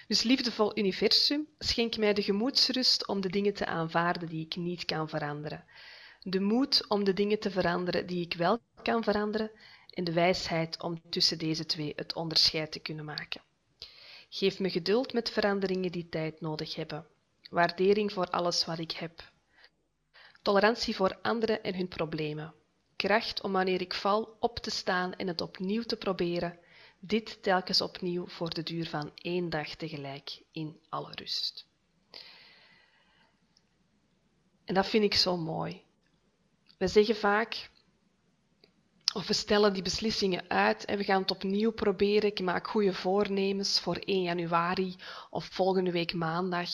Dus 0.07 0.23
liefdevol 0.23 0.79
universum, 0.79 1.49
schenk 1.59 1.97
mij 1.97 2.13
de 2.13 2.23
gemoedsrust 2.23 3.07
om 3.07 3.21
de 3.21 3.29
dingen 3.29 3.55
te 3.55 3.67
aanvaarden 3.67 4.29
die 4.29 4.45
ik 4.45 4.57
niet 4.57 4.85
kan 4.85 5.09
veranderen. 5.09 5.65
De 6.23 6.41
moed 6.41 6.85
om 6.89 7.05
de 7.05 7.13
dingen 7.13 7.39
te 7.39 7.51
veranderen 7.51 8.07
die 8.07 8.25
ik 8.25 8.35
wel 8.35 8.59
kan 8.83 9.05
veranderen 9.05 9.51
en 9.91 10.05
de 10.05 10.13
wijsheid 10.13 10.83
om 10.83 11.01
tussen 11.11 11.39
deze 11.39 11.67
twee 11.67 11.93
het 11.97 12.15
onderscheid 12.15 12.73
te 12.73 12.79
kunnen 12.79 13.05
maken. 13.05 13.43
Geef 14.29 14.59
me 14.59 14.71
geduld 14.71 15.13
met 15.13 15.31
veranderingen 15.31 15.93
die 15.93 16.09
tijd 16.09 16.41
nodig 16.41 16.75
hebben. 16.75 17.07
Waardering 17.51 18.13
voor 18.13 18.27
alles 18.27 18.65
wat 18.65 18.79
ik 18.79 18.91
heb. 18.91 19.31
Tolerantie 20.43 20.97
voor 20.97 21.19
anderen 21.23 21.63
en 21.63 21.75
hun 21.75 21.89
problemen. 21.89 22.55
Kracht 22.97 23.43
om 23.43 23.53
wanneer 23.53 23.81
ik 23.81 23.95
val 23.95 24.37
op 24.41 24.59
te 24.59 24.71
staan 24.71 25.15
en 25.15 25.27
het 25.27 25.41
opnieuw 25.41 25.83
te 25.83 25.97
proberen. 25.97 26.59
Dit 26.99 27.43
telkens 27.43 27.81
opnieuw 27.81 28.27
voor 28.27 28.51
de 28.51 28.63
duur 28.63 28.87
van 28.87 29.13
één 29.15 29.51
dag 29.51 29.75
tegelijk 29.75 30.43
in 30.53 30.81
alle 30.89 31.13
rust. 31.15 31.67
En 34.65 34.75
dat 34.75 34.87
vind 34.87 35.05
ik 35.05 35.15
zo 35.15 35.37
mooi. 35.37 35.83
We 36.79 36.89
zeggen 36.89 37.17
vaak, 37.17 37.71
of 39.15 39.27
we 39.27 39.33
stellen 39.33 39.73
die 39.73 39.83
beslissingen 39.83 40.45
uit 40.49 40.85
en 40.85 40.97
we 40.97 41.05
gaan 41.05 41.21
het 41.21 41.31
opnieuw 41.31 41.73
proberen. 41.73 42.31
Ik 42.31 42.41
maak 42.41 42.69
goede 42.69 42.93
voornemens 42.93 43.81
voor 43.81 43.97
1 43.97 44.23
januari 44.23 44.97
of 45.31 45.45
volgende 45.45 45.91
week 45.91 46.13
maandag 46.13 46.69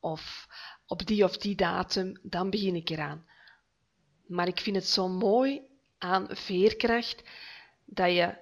of 0.00 0.48
op 0.86 1.06
die 1.06 1.24
of 1.24 1.36
die 1.36 1.54
datum, 1.54 2.18
dan 2.22 2.50
begin 2.50 2.74
ik 2.74 2.90
eraan. 2.90 3.26
Maar 4.26 4.48
ik 4.48 4.60
vind 4.60 4.76
het 4.76 4.86
zo 4.86 5.08
mooi 5.08 5.62
aan 5.98 6.26
veerkracht 6.30 7.22
dat 7.84 8.12
je 8.12 8.38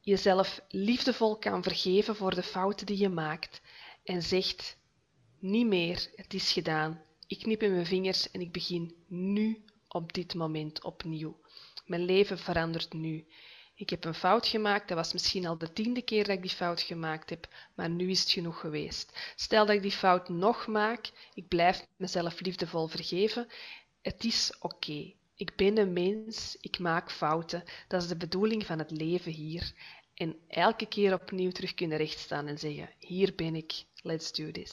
jezelf 0.00 0.60
liefdevol 0.68 1.38
kan 1.38 1.62
vergeven 1.62 2.16
voor 2.16 2.34
de 2.34 2.42
fouten 2.42 2.86
die 2.86 2.98
je 2.98 3.08
maakt 3.08 3.60
en 4.04 4.22
zegt: 4.22 4.76
niet 5.38 5.66
meer, 5.66 6.10
het 6.14 6.34
is 6.34 6.52
gedaan. 6.52 7.02
Ik 7.26 7.38
knip 7.38 7.62
in 7.62 7.72
mijn 7.72 7.86
vingers 7.86 8.30
en 8.30 8.40
ik 8.40 8.52
begin 8.52 8.94
nu 9.06 9.64
op 9.88 10.12
dit 10.12 10.34
moment 10.34 10.84
opnieuw. 10.84 11.40
Mijn 11.86 12.04
leven 12.04 12.38
verandert 12.38 12.92
nu. 12.92 13.26
Ik 13.82 13.90
heb 13.90 14.04
een 14.04 14.14
fout 14.14 14.46
gemaakt, 14.46 14.88
dat 14.88 14.96
was 14.96 15.12
misschien 15.12 15.46
al 15.46 15.58
de 15.58 15.72
tiende 15.72 16.02
keer 16.02 16.24
dat 16.24 16.36
ik 16.36 16.42
die 16.42 16.50
fout 16.50 16.80
gemaakt 16.80 17.30
heb, 17.30 17.48
maar 17.74 17.90
nu 17.90 18.10
is 18.10 18.20
het 18.20 18.30
genoeg 18.30 18.60
geweest. 18.60 19.32
Stel 19.36 19.66
dat 19.66 19.74
ik 19.74 19.82
die 19.82 19.90
fout 19.90 20.28
nog 20.28 20.66
maak, 20.66 21.10
ik 21.34 21.48
blijf 21.48 21.86
mezelf 21.96 22.40
liefdevol 22.40 22.86
vergeven. 22.86 23.46
Het 24.02 24.24
is 24.24 24.52
oké. 24.60 25.12
Ik 25.34 25.56
ben 25.56 25.78
een 25.78 25.92
mens, 25.92 26.56
ik 26.60 26.78
maak 26.78 27.10
fouten. 27.10 27.62
Dat 27.88 28.02
is 28.02 28.08
de 28.08 28.16
bedoeling 28.16 28.66
van 28.66 28.78
het 28.78 28.90
leven 28.90 29.32
hier. 29.32 29.72
En 30.14 30.36
elke 30.48 30.86
keer 30.86 31.14
opnieuw 31.14 31.50
terug 31.50 31.74
kunnen 31.74 31.98
rechtstaan 31.98 32.46
en 32.46 32.58
zeggen: 32.58 32.88
Hier 32.98 33.32
ben 33.36 33.54
ik, 33.54 33.84
let's 34.02 34.32
do 34.32 34.50
this. 34.50 34.72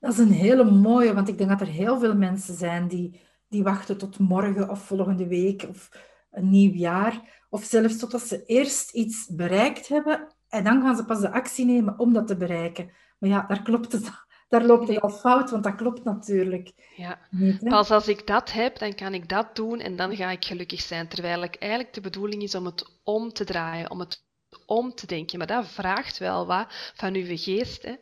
Dat 0.00 0.12
is 0.12 0.18
een 0.18 0.32
hele 0.32 0.64
mooie, 0.64 1.14
want 1.14 1.28
ik 1.28 1.38
denk 1.38 1.50
dat 1.50 1.60
er 1.60 1.66
heel 1.66 1.98
veel 1.98 2.14
mensen 2.14 2.54
zijn 2.54 2.88
die, 2.88 3.20
die 3.48 3.62
wachten 3.62 3.98
tot 3.98 4.18
morgen 4.18 4.70
of 4.70 4.86
volgende 4.86 5.26
week 5.26 5.62
of 5.68 6.08
een 6.30 6.50
nieuw 6.50 6.72
jaar. 6.72 7.44
Of 7.48 7.64
zelfs 7.64 7.98
totdat 7.98 8.22
ze 8.22 8.44
eerst 8.46 8.90
iets 8.90 9.26
bereikt 9.30 9.88
hebben 9.88 10.28
en 10.48 10.64
dan 10.64 10.82
gaan 10.82 10.96
ze 10.96 11.04
pas 11.04 11.20
de 11.20 11.32
actie 11.32 11.64
nemen 11.64 11.98
om 11.98 12.12
dat 12.12 12.26
te 12.26 12.36
bereiken. 12.36 12.90
Maar 13.18 13.30
ja, 13.30 13.44
daar 13.48 13.62
klopt 13.62 13.92
het. 13.92 14.10
Daar 14.48 14.64
loopt 14.64 14.88
het 14.88 15.00
al 15.00 15.10
fout, 15.10 15.50
want 15.50 15.64
dat 15.64 15.74
klopt 15.74 16.04
natuurlijk. 16.04 16.72
Ja. 16.96 17.18
Niet, 17.30 17.68
pas 17.68 17.90
als 17.90 18.08
ik 18.08 18.26
dat 18.26 18.52
heb, 18.52 18.78
dan 18.78 18.94
kan 18.94 19.14
ik 19.14 19.28
dat 19.28 19.56
doen 19.56 19.80
en 19.80 19.96
dan 19.96 20.16
ga 20.16 20.30
ik 20.30 20.44
gelukkig 20.44 20.80
zijn. 20.80 21.08
Terwijl 21.08 21.40
het 21.40 21.58
eigenlijk 21.58 21.94
de 21.94 22.00
bedoeling 22.00 22.42
is 22.42 22.54
om 22.54 22.64
het 22.64 23.00
om 23.02 23.32
te 23.32 23.44
draaien, 23.44 23.90
om 23.90 23.98
het 23.98 24.24
om 24.66 24.94
te 24.94 25.06
denken. 25.06 25.38
Maar 25.38 25.46
dat 25.46 25.68
vraagt 25.68 26.18
wel 26.18 26.46
wat 26.46 26.66
van 26.94 27.14
uw 27.14 27.36
geest. 27.36 27.82
Hè. 27.82 27.94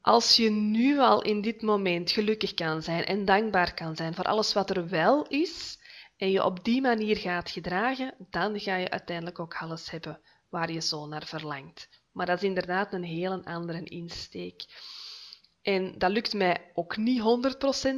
Als 0.00 0.36
je 0.36 0.50
nu 0.50 0.98
al 0.98 1.22
in 1.22 1.40
dit 1.40 1.62
moment 1.62 2.10
gelukkig 2.10 2.54
kan 2.54 2.82
zijn 2.82 3.04
en 3.04 3.24
dankbaar 3.24 3.74
kan 3.74 3.96
zijn 3.96 4.14
voor 4.14 4.24
alles 4.24 4.52
wat 4.52 4.70
er 4.70 4.88
wel 4.88 5.26
is, 5.26 5.78
en 6.22 6.30
je 6.30 6.44
op 6.44 6.64
die 6.64 6.80
manier 6.80 7.16
gaat 7.16 7.50
gedragen, 7.50 8.14
dan 8.30 8.60
ga 8.60 8.76
je 8.76 8.90
uiteindelijk 8.90 9.38
ook 9.38 9.54
alles 9.54 9.90
hebben 9.90 10.20
waar 10.48 10.72
je 10.72 10.80
zo 10.80 11.06
naar 11.06 11.26
verlangt. 11.26 11.88
Maar 12.12 12.26
dat 12.26 12.36
is 12.36 12.48
inderdaad 12.48 12.92
een 12.92 13.04
heel 13.04 13.44
andere 13.44 13.84
insteek. 13.84 14.64
En 15.62 15.98
dat 15.98 16.10
lukt 16.10 16.34
mij 16.34 16.70
ook 16.74 16.96
niet 16.96 17.20
100% 17.20 17.24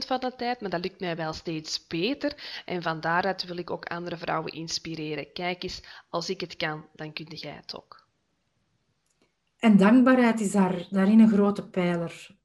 van 0.06 0.20
de 0.20 0.32
tijd, 0.36 0.60
maar 0.60 0.70
dat 0.70 0.82
lukt 0.82 1.00
mij 1.00 1.16
wel 1.16 1.32
steeds 1.32 1.86
beter. 1.86 2.62
En 2.64 2.82
van 2.82 3.00
daaruit 3.00 3.44
wil 3.44 3.56
ik 3.56 3.70
ook 3.70 3.86
andere 3.86 4.16
vrouwen 4.16 4.52
inspireren. 4.52 5.32
Kijk 5.32 5.62
eens, 5.62 5.82
als 6.08 6.30
ik 6.30 6.40
het 6.40 6.56
kan, 6.56 6.86
dan 6.92 7.12
kun 7.12 7.26
jij 7.26 7.54
het 7.54 7.76
ook. 7.76 8.06
En 9.58 9.76
dankbaarheid 9.76 10.40
is 10.40 10.52
daar, 10.52 10.86
daarin 10.90 11.20
een 11.20 11.32
grote 11.32 11.68
pijler 11.68 12.36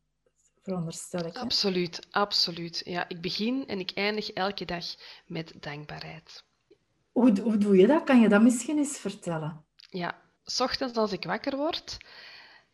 veronderstel 0.70 1.26
ik. 1.26 1.38
Absoluut, 1.38 2.08
absoluut. 2.12 2.82
Ja, 2.86 3.10
ik 3.10 3.22
begin 3.22 3.68
en 3.68 3.80
ik 3.80 3.92
eindig 3.92 4.32
elke 4.32 4.66
dag 4.66 4.86
met 5.26 5.54
dankbaarheid. 5.60 6.44
Hoe, 7.12 7.42
hoe 7.42 7.58
doe 7.58 7.78
je 7.78 7.88
dat? 7.88 8.04
Kan 8.04 8.22
je 8.22 8.30
dat 8.30 8.42
misschien 8.42 8.78
eens 8.78 8.98
vertellen? 8.98 9.66
Ja, 9.90 10.22
s 10.44 10.60
ochtends 10.60 10.98
als 10.98 11.12
ik 11.12 11.24
wakker 11.24 11.58
word, 11.58 11.98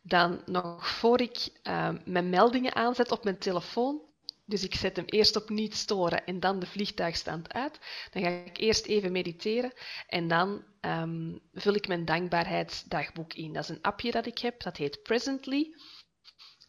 dan 0.02 0.42
nog 0.46 0.88
voor 0.88 1.22
ik 1.22 1.50
uh, 1.64 1.90
mijn 2.06 2.30
meldingen 2.30 2.76
aanzet 2.76 3.12
op 3.12 3.24
mijn 3.24 3.38
telefoon, 3.38 4.02
dus 4.46 4.64
ik 4.64 4.76
zet 4.76 4.96
hem 4.96 5.06
eerst 5.06 5.36
op 5.36 5.50
niet 5.50 5.76
storen 5.76 6.26
en 6.26 6.40
dan 6.40 6.60
de 6.60 6.66
vliegtuigstand 6.66 7.54
uit. 7.54 7.80
Dan 8.12 8.24
ga 8.24 8.30
ik 8.30 8.58
eerst 8.58 8.86
even 8.86 9.12
mediteren 9.12 9.74
en 10.08 10.28
dan 10.28 10.64
um, 10.82 11.40
vul 11.54 11.74
ik 11.74 11.88
mijn 11.88 12.06
dankbaarheidsdagboek 12.06 13.34
in. 13.34 13.54
Dat 13.54 13.64
is 13.64 13.70
een 13.70 13.82
appje 13.82 14.12
dat 14.12 14.26
ik 14.26 14.38
heb, 14.38 14.64
dat 14.64 14.78
heet 14.78 15.04
Presently. 15.04 15.76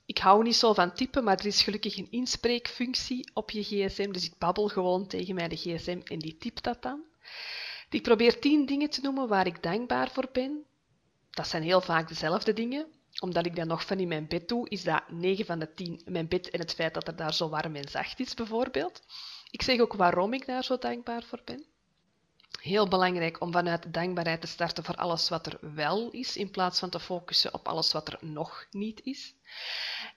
Ik 0.06 0.18
hou 0.18 0.42
niet 0.42 0.56
zo 0.56 0.72
van 0.72 0.92
typen, 0.92 1.24
maar 1.24 1.38
er 1.38 1.46
is 1.46 1.62
gelukkig 1.62 1.96
een 1.96 2.10
inspreekfunctie 2.10 3.30
op 3.34 3.50
je 3.50 3.62
gsm. 3.62 4.10
Dus 4.10 4.24
ik 4.24 4.38
babbel 4.38 4.68
gewoon 4.68 5.06
tegen 5.06 5.34
mijn 5.34 5.56
gsm 5.56 6.00
en 6.04 6.18
die 6.18 6.36
typt 6.38 6.64
dat 6.64 6.82
dan. 6.82 7.04
Ik 7.90 8.02
probeer 8.02 8.40
tien 8.40 8.66
dingen 8.66 8.90
te 8.90 9.00
noemen 9.00 9.28
waar 9.28 9.46
ik 9.46 9.62
dankbaar 9.62 10.10
voor 10.10 10.28
ben. 10.32 10.64
Dat 11.30 11.48
zijn 11.48 11.62
heel 11.62 11.80
vaak 11.80 12.08
dezelfde 12.08 12.52
dingen. 12.52 12.86
Omdat 13.18 13.46
ik 13.46 13.56
dat 13.56 13.66
nog 13.66 13.86
van 13.86 13.98
in 13.98 14.08
mijn 14.08 14.28
bed 14.28 14.48
doe, 14.48 14.68
is 14.68 14.82
dat 14.82 15.02
9 15.08 15.46
van 15.46 15.58
de 15.58 15.74
10 15.74 16.00
mijn 16.04 16.28
bed 16.28 16.50
en 16.50 16.60
het 16.60 16.74
feit 16.74 16.94
dat 16.94 17.08
er 17.08 17.16
daar 17.16 17.34
zo 17.34 17.48
warm 17.48 17.76
en 17.76 17.88
zacht 17.88 18.20
is, 18.20 18.34
bijvoorbeeld. 18.34 19.02
Ik 19.50 19.62
zeg 19.62 19.80
ook 19.80 19.92
waarom 19.92 20.32
ik 20.32 20.46
daar 20.46 20.64
zo 20.64 20.78
dankbaar 20.78 21.22
voor 21.22 21.40
ben. 21.44 21.64
Heel 22.66 22.88
belangrijk 22.88 23.40
om 23.40 23.52
vanuit 23.52 23.92
dankbaarheid 23.94 24.40
te 24.40 24.46
starten 24.46 24.84
voor 24.84 24.94
alles 24.94 25.28
wat 25.28 25.46
er 25.46 25.58
wel 25.74 26.10
is, 26.10 26.36
in 26.36 26.50
plaats 26.50 26.78
van 26.78 26.90
te 26.90 27.00
focussen 27.00 27.54
op 27.54 27.68
alles 27.68 27.92
wat 27.92 28.08
er 28.08 28.18
nog 28.20 28.66
niet 28.70 29.00
is. 29.04 29.34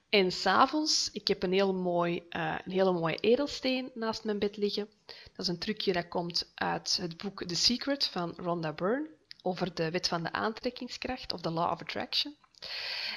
En 0.10 0.32
s'avonds, 0.32 1.10
ik 1.12 1.28
heb 1.28 1.44
een, 1.44 1.52
heel 1.52 1.74
mooi, 1.74 2.24
uh, 2.30 2.56
een 2.66 2.72
hele 2.72 2.92
mooie 2.92 3.20
edelsteen 3.20 3.92
naast 3.94 4.24
mijn 4.24 4.40
bed 4.40 4.58
liggen. 4.58 4.90
Dat 5.06 5.38
is 5.38 5.48
een 5.48 5.58
trucje 5.58 5.94
dat 5.94 6.08
komt 6.08 6.52
uit 6.56 6.98
het 7.02 7.18
boek 7.18 7.44
The 7.44 7.56
Secret 7.56 8.06
van 8.06 8.34
Rhonda 8.38 8.74
Byrne 8.74 9.10
over 9.42 9.74
de 9.74 9.92
wet 9.92 10.08
van 10.08 10.24
de 10.24 10.32
aantrekkingskracht 10.32 11.34
of 11.34 11.42
de 11.42 11.52
Law 11.52 11.72
of 11.72 11.82
Attraction. 11.82 12.36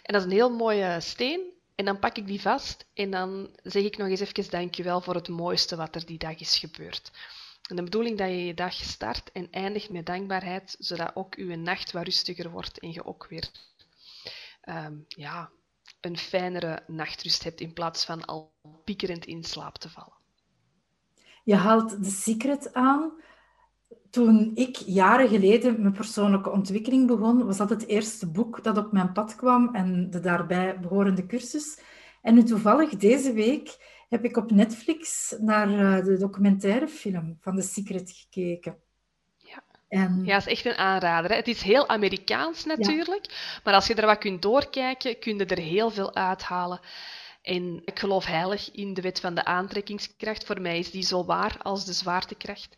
En 0.03 0.13
dat 0.13 0.21
is 0.21 0.25
een 0.27 0.37
heel 0.37 0.57
mooie 0.57 1.01
steen. 1.01 1.41
En 1.75 1.85
dan 1.85 1.99
pak 1.99 2.17
ik 2.17 2.27
die 2.27 2.41
vast 2.41 2.87
en 2.95 3.11
dan 3.11 3.51
zeg 3.63 3.83
ik 3.83 3.97
nog 3.97 4.09
eens 4.09 4.21
even 4.21 4.51
dankjewel 4.51 5.01
voor 5.01 5.15
het 5.15 5.29
mooiste 5.29 5.77
wat 5.77 5.95
er 5.95 6.07
die 6.07 6.19
dag 6.19 6.41
is 6.41 6.59
gebeurd. 6.59 7.11
De 7.63 7.83
bedoeling 7.83 8.19
dat 8.19 8.29
je 8.29 8.47
je 8.47 8.55
dag 8.55 8.75
start 8.75 9.33
en 9.33 9.49
eindigt 9.51 9.91
met 9.91 10.07
dankbaarheid, 10.07 10.77
zodat 10.79 11.17
ook 11.17 11.35
je 11.35 11.57
nacht 11.57 11.93
wat 11.93 12.05
rustiger 12.05 12.51
wordt 12.51 12.79
en 12.79 12.93
je 12.93 13.05
ook 13.05 13.27
weer 13.29 13.51
um, 14.69 15.05
ja, 15.09 15.51
een 16.01 16.17
fijnere 16.17 16.83
nachtrust 16.87 17.45
hebt 17.45 17.61
in 17.61 17.73
plaats 17.73 18.05
van 18.05 18.25
al 18.25 18.53
piekerend 18.85 19.25
in 19.25 19.45
slaap 19.45 19.79
te 19.79 19.89
vallen. 19.89 20.21
Je 21.45 21.55
haalt 21.55 22.05
de 22.05 22.11
secret 22.11 22.75
aan. 22.75 23.13
Toen 24.11 24.51
ik 24.55 24.77
jaren 24.77 25.29
geleden 25.29 25.81
mijn 25.81 25.93
persoonlijke 25.93 26.51
ontwikkeling 26.51 27.07
begon, 27.07 27.45
was 27.45 27.57
dat 27.57 27.71
het 27.71 27.87
eerste 27.87 28.31
boek 28.31 28.65
dat 28.65 28.79
op 28.79 28.93
mijn 28.93 29.13
pad 29.13 29.37
kwam 29.37 29.75
en 29.75 30.11
de 30.11 30.21
daarbij 30.21 30.81
behorende 30.81 31.27
cursus. 31.27 31.81
En 32.23 32.35
nu 32.35 32.43
toevallig 32.43 32.97
deze 32.97 33.33
week 33.33 33.92
heb 34.13 34.25
ik 34.25 34.37
op 34.37 34.51
Netflix 34.51 35.35
naar 35.41 35.69
eh, 35.69 36.05
de 36.05 36.17
documentairefilm 36.19 37.37
van 37.41 37.57
The 37.57 37.63
Secret 37.63 38.11
gekeken. 38.11 38.77
En... 39.89 40.25
Ja, 40.25 40.35
dat 40.35 40.47
is 40.47 40.53
echt 40.53 40.65
een 40.65 40.85
aanrader. 40.85 41.31
Hè. 41.31 41.37
Het 41.37 41.49
is 41.49 41.63
heel 41.63 41.89
Amerikaans 41.89 42.65
natuurlijk, 42.65 43.59
maar 43.65 43.75
als 43.75 43.87
je 43.87 43.95
er 43.95 44.07
wat 44.07 44.19
kunt 44.19 44.43
doorkijken, 44.43 45.19
kun 45.19 45.37
je 45.37 45.45
er 45.45 45.59
heel 45.59 45.91
veel 45.91 46.15
uithalen. 46.15 46.81
En 47.43 47.83
ik 47.85 47.99
geloof 47.99 48.27
heilig 48.27 48.71
in 48.71 48.95
de 48.95 49.01
wet 49.01 49.21
van 49.21 49.35
de 49.35 49.45
aantrekkingskracht. 49.45 50.45
Voor 50.45 50.61
mij 50.61 50.79
is 50.79 50.91
die 50.91 51.03
zo 51.03 51.25
waar 51.25 51.57
als 51.63 51.85
de 51.85 51.93
zwaartekracht. 51.93 52.77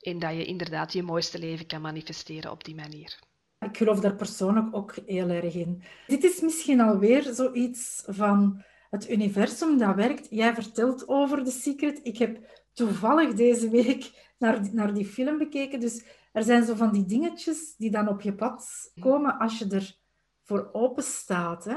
En 0.00 0.18
dat 0.18 0.32
je 0.32 0.44
inderdaad 0.44 0.92
je 0.92 1.02
mooiste 1.02 1.38
leven 1.38 1.66
kan 1.66 1.80
manifesteren 1.80 2.50
op 2.50 2.64
die 2.64 2.74
manier. 2.74 3.18
Ik 3.60 3.76
geloof 3.76 4.00
daar 4.00 4.14
persoonlijk 4.14 4.76
ook 4.76 4.94
heel 5.06 5.28
erg 5.28 5.54
in. 5.54 5.82
Dit 6.06 6.24
is 6.24 6.40
misschien 6.40 6.80
alweer 6.80 7.22
zoiets 7.22 8.02
van 8.06 8.62
het 8.92 9.10
universum 9.10 9.78
dat 9.78 9.94
werkt. 9.94 10.26
Jij 10.30 10.54
vertelt 10.54 11.08
over 11.08 11.44
The 11.44 11.50
Secret. 11.50 12.00
Ik 12.02 12.18
heb 12.18 12.38
toevallig 12.72 13.34
deze 13.34 13.70
week 13.70 14.10
naar, 14.38 14.68
naar 14.72 14.94
die 14.94 15.06
film 15.06 15.38
bekeken. 15.38 15.80
Dus 15.80 16.04
er 16.32 16.42
zijn 16.42 16.64
zo 16.64 16.74
van 16.74 16.92
die 16.92 17.04
dingetjes 17.04 17.76
die 17.76 17.90
dan 17.90 18.08
op 18.08 18.20
je 18.20 18.34
pad 18.34 18.92
komen 19.00 19.38
als 19.38 19.58
je 19.58 19.66
er 19.68 19.98
voor 20.42 20.68
open 20.72 21.02
staat. 21.02 21.64
Hè? 21.64 21.76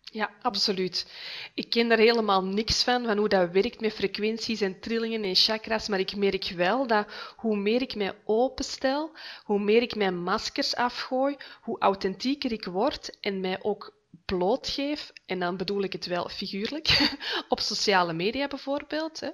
Ja, 0.00 0.30
absoluut. 0.42 1.12
Ik 1.54 1.70
ken 1.70 1.88
daar 1.88 1.98
helemaal 1.98 2.44
niks 2.44 2.84
van, 2.84 3.04
van 3.04 3.18
hoe 3.18 3.28
dat 3.28 3.50
werkt 3.50 3.80
met 3.80 3.92
frequenties 3.92 4.60
en 4.60 4.80
trillingen 4.80 5.22
en 5.22 5.34
chakras, 5.34 5.88
maar 5.88 5.98
ik 5.98 6.16
merk 6.16 6.52
wel 6.56 6.86
dat 6.86 7.06
hoe 7.36 7.56
meer 7.56 7.82
ik 7.82 7.94
mij 7.94 8.18
openstel, 8.24 9.10
hoe 9.44 9.58
meer 9.58 9.82
ik 9.82 9.96
mijn 9.96 10.22
maskers 10.22 10.76
afgooi, 10.76 11.36
hoe 11.62 11.78
authentieker 11.78 12.52
ik 12.52 12.64
word 12.64 13.18
en 13.20 13.40
mij 13.40 13.62
ook 13.62 14.02
blootgeef, 14.24 15.12
en 15.26 15.38
dan 15.38 15.56
bedoel 15.56 15.82
ik 15.82 15.92
het 15.92 16.06
wel 16.06 16.28
figuurlijk, 16.28 17.16
op 17.48 17.60
sociale 17.60 18.12
media 18.12 18.46
bijvoorbeeld, 18.46 19.20
hè, 19.20 19.30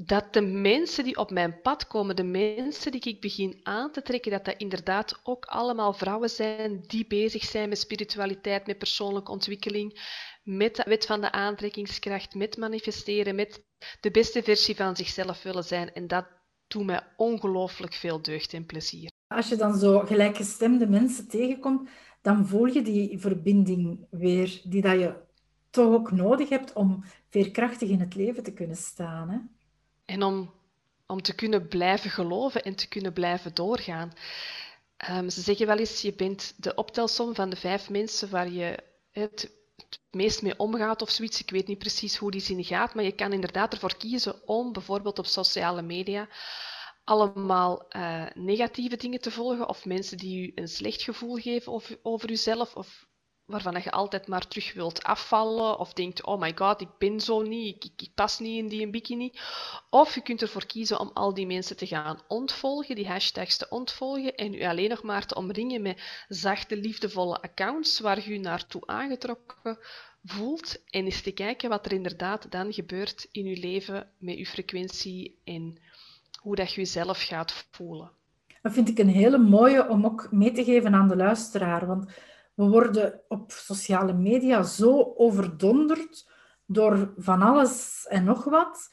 dat 0.00 0.32
de 0.32 0.40
mensen 0.40 1.04
die 1.04 1.16
op 1.16 1.30
mijn 1.30 1.60
pad 1.60 1.86
komen, 1.86 2.16
de 2.16 2.24
mensen 2.24 2.92
die 2.92 3.00
ik 3.00 3.20
begin 3.20 3.60
aan 3.62 3.92
te 3.92 4.02
trekken, 4.02 4.30
dat 4.30 4.44
dat 4.44 4.54
inderdaad 4.56 5.20
ook 5.22 5.44
allemaal 5.44 5.92
vrouwen 5.92 6.30
zijn 6.30 6.80
die 6.86 7.06
bezig 7.06 7.44
zijn 7.44 7.68
met 7.68 7.78
spiritualiteit, 7.78 8.66
met 8.66 8.78
persoonlijke 8.78 9.30
ontwikkeling, 9.30 10.00
met 10.42 10.76
de 10.76 10.82
wet 10.86 11.06
van 11.06 11.20
de 11.20 11.32
aantrekkingskracht, 11.32 12.34
met 12.34 12.56
manifesteren, 12.56 13.34
met 13.34 13.64
de 14.00 14.10
beste 14.10 14.42
versie 14.42 14.76
van 14.76 14.96
zichzelf 14.96 15.42
willen 15.42 15.64
zijn. 15.64 15.92
En 15.92 16.06
dat 16.06 16.26
doet 16.68 16.84
mij 16.84 17.06
ongelooflijk 17.16 17.94
veel 17.94 18.22
deugd 18.22 18.52
en 18.52 18.66
plezier. 18.66 19.10
Als 19.26 19.48
je 19.48 19.56
dan 19.56 19.78
zo 19.78 19.98
gelijkgestemde 19.98 20.86
mensen 20.86 21.28
tegenkomt, 21.28 21.88
dan 22.28 22.46
voel 22.46 22.66
je 22.66 22.82
die 22.82 23.18
verbinding 23.18 24.06
weer, 24.10 24.60
die 24.64 24.82
dat 24.82 25.00
je 25.00 25.14
toch 25.70 25.92
ook 25.92 26.10
nodig 26.10 26.48
hebt 26.48 26.72
om 26.72 27.04
veerkrachtig 27.28 27.88
in 27.88 28.00
het 28.00 28.14
leven 28.14 28.42
te 28.42 28.52
kunnen 28.52 28.76
staan. 28.76 29.30
Hè? 29.30 29.38
En 30.04 30.22
om, 30.22 30.50
om 31.06 31.22
te 31.22 31.34
kunnen 31.34 31.68
blijven 31.68 32.10
geloven 32.10 32.62
en 32.62 32.74
te 32.74 32.88
kunnen 32.88 33.12
blijven 33.12 33.54
doorgaan. 33.54 34.12
Um, 35.10 35.30
ze 35.30 35.40
zeggen 35.40 35.66
wel 35.66 35.78
eens, 35.78 36.00
je 36.00 36.14
bent 36.14 36.54
de 36.56 36.74
optelsom 36.74 37.34
van 37.34 37.50
de 37.50 37.56
vijf 37.56 37.90
mensen 37.90 38.30
waar 38.30 38.50
je 38.50 38.78
het, 39.10 39.50
het 39.76 40.00
meest 40.10 40.42
mee 40.42 40.58
omgaat 40.58 41.02
of 41.02 41.10
zoiets. 41.10 41.40
Ik 41.40 41.50
weet 41.50 41.66
niet 41.66 41.78
precies 41.78 42.16
hoe 42.16 42.30
die 42.30 42.40
zin 42.40 42.64
gaat, 42.64 42.94
maar 42.94 43.04
je 43.04 43.12
kan 43.12 43.32
inderdaad 43.32 43.72
ervoor 43.72 43.96
kiezen 43.96 44.48
om 44.48 44.72
bijvoorbeeld 44.72 45.18
op 45.18 45.26
sociale 45.26 45.82
media 45.82 46.28
allemaal 47.08 47.86
uh, 47.96 48.26
negatieve 48.34 48.96
dingen 48.96 49.20
te 49.20 49.30
volgen 49.30 49.68
of 49.68 49.84
mensen 49.84 50.16
die 50.16 50.46
u 50.46 50.52
een 50.54 50.68
slecht 50.68 51.02
gevoel 51.02 51.36
geven 51.36 51.72
over, 51.72 51.98
over 52.02 52.30
uzelf 52.30 52.76
of 52.76 53.06
waarvan 53.44 53.80
je 53.82 53.90
altijd 53.90 54.26
maar 54.26 54.48
terug 54.48 54.72
wilt 54.72 55.02
afvallen 55.02 55.78
of 55.78 55.92
denkt, 55.92 56.24
oh 56.24 56.40
my 56.40 56.52
god, 56.54 56.80
ik 56.80 56.88
ben 56.98 57.20
zo 57.20 57.42
niet, 57.42 57.84
ik, 57.84 58.08
pas 58.14 58.38
niet 58.38 58.58
in 58.58 58.68
die 58.68 58.90
bikini. 58.90 59.32
Of 59.90 60.14
je 60.14 60.20
kunt 60.20 60.42
ervoor 60.42 60.66
kiezen 60.66 61.00
om 61.00 61.10
al 61.14 61.34
die 61.34 61.46
mensen 61.46 61.76
te 61.76 61.86
gaan 61.86 62.22
ontvolgen, 62.26 62.94
die 62.94 63.08
hashtags 63.08 63.56
te 63.56 63.66
ontvolgen 63.68 64.34
en 64.34 64.54
u 64.54 64.64
alleen 64.64 64.88
nog 64.88 65.02
maar 65.02 65.26
te 65.26 65.34
omringen 65.34 65.82
met 65.82 66.24
zachte, 66.28 66.76
liefdevolle 66.76 67.42
accounts 67.42 68.00
waar 68.00 68.30
je 68.30 68.38
naartoe 68.38 68.86
aangetrokken 68.86 69.78
voelt 70.24 70.76
en 70.90 71.04
eens 71.04 71.22
te 71.22 71.32
kijken 71.32 71.68
wat 71.68 71.86
er 71.86 71.92
inderdaad 71.92 72.50
dan 72.50 72.72
gebeurt 72.72 73.28
in 73.32 73.44
je 73.44 73.56
leven 73.56 74.10
met 74.18 74.38
je 74.38 74.46
frequentie 74.46 75.40
en 75.44 75.78
hoe 76.40 76.56
dat 76.56 76.72
je 76.72 76.80
jezelf 76.80 77.22
gaat 77.22 77.68
voelen. 77.70 78.10
Dat 78.62 78.72
vind 78.72 78.88
ik 78.88 78.98
een 78.98 79.08
hele 79.08 79.38
mooie 79.38 79.88
om 79.88 80.04
ook 80.04 80.32
mee 80.32 80.52
te 80.52 80.64
geven 80.64 80.94
aan 80.94 81.08
de 81.08 81.16
luisteraar, 81.16 81.86
want 81.86 82.12
we 82.54 82.64
worden 82.64 83.20
op 83.28 83.50
sociale 83.50 84.12
media 84.12 84.62
zo 84.62 85.14
overdonderd 85.16 86.30
door 86.66 87.12
van 87.16 87.42
alles 87.42 88.06
en 88.08 88.24
nog 88.24 88.44
wat. 88.44 88.90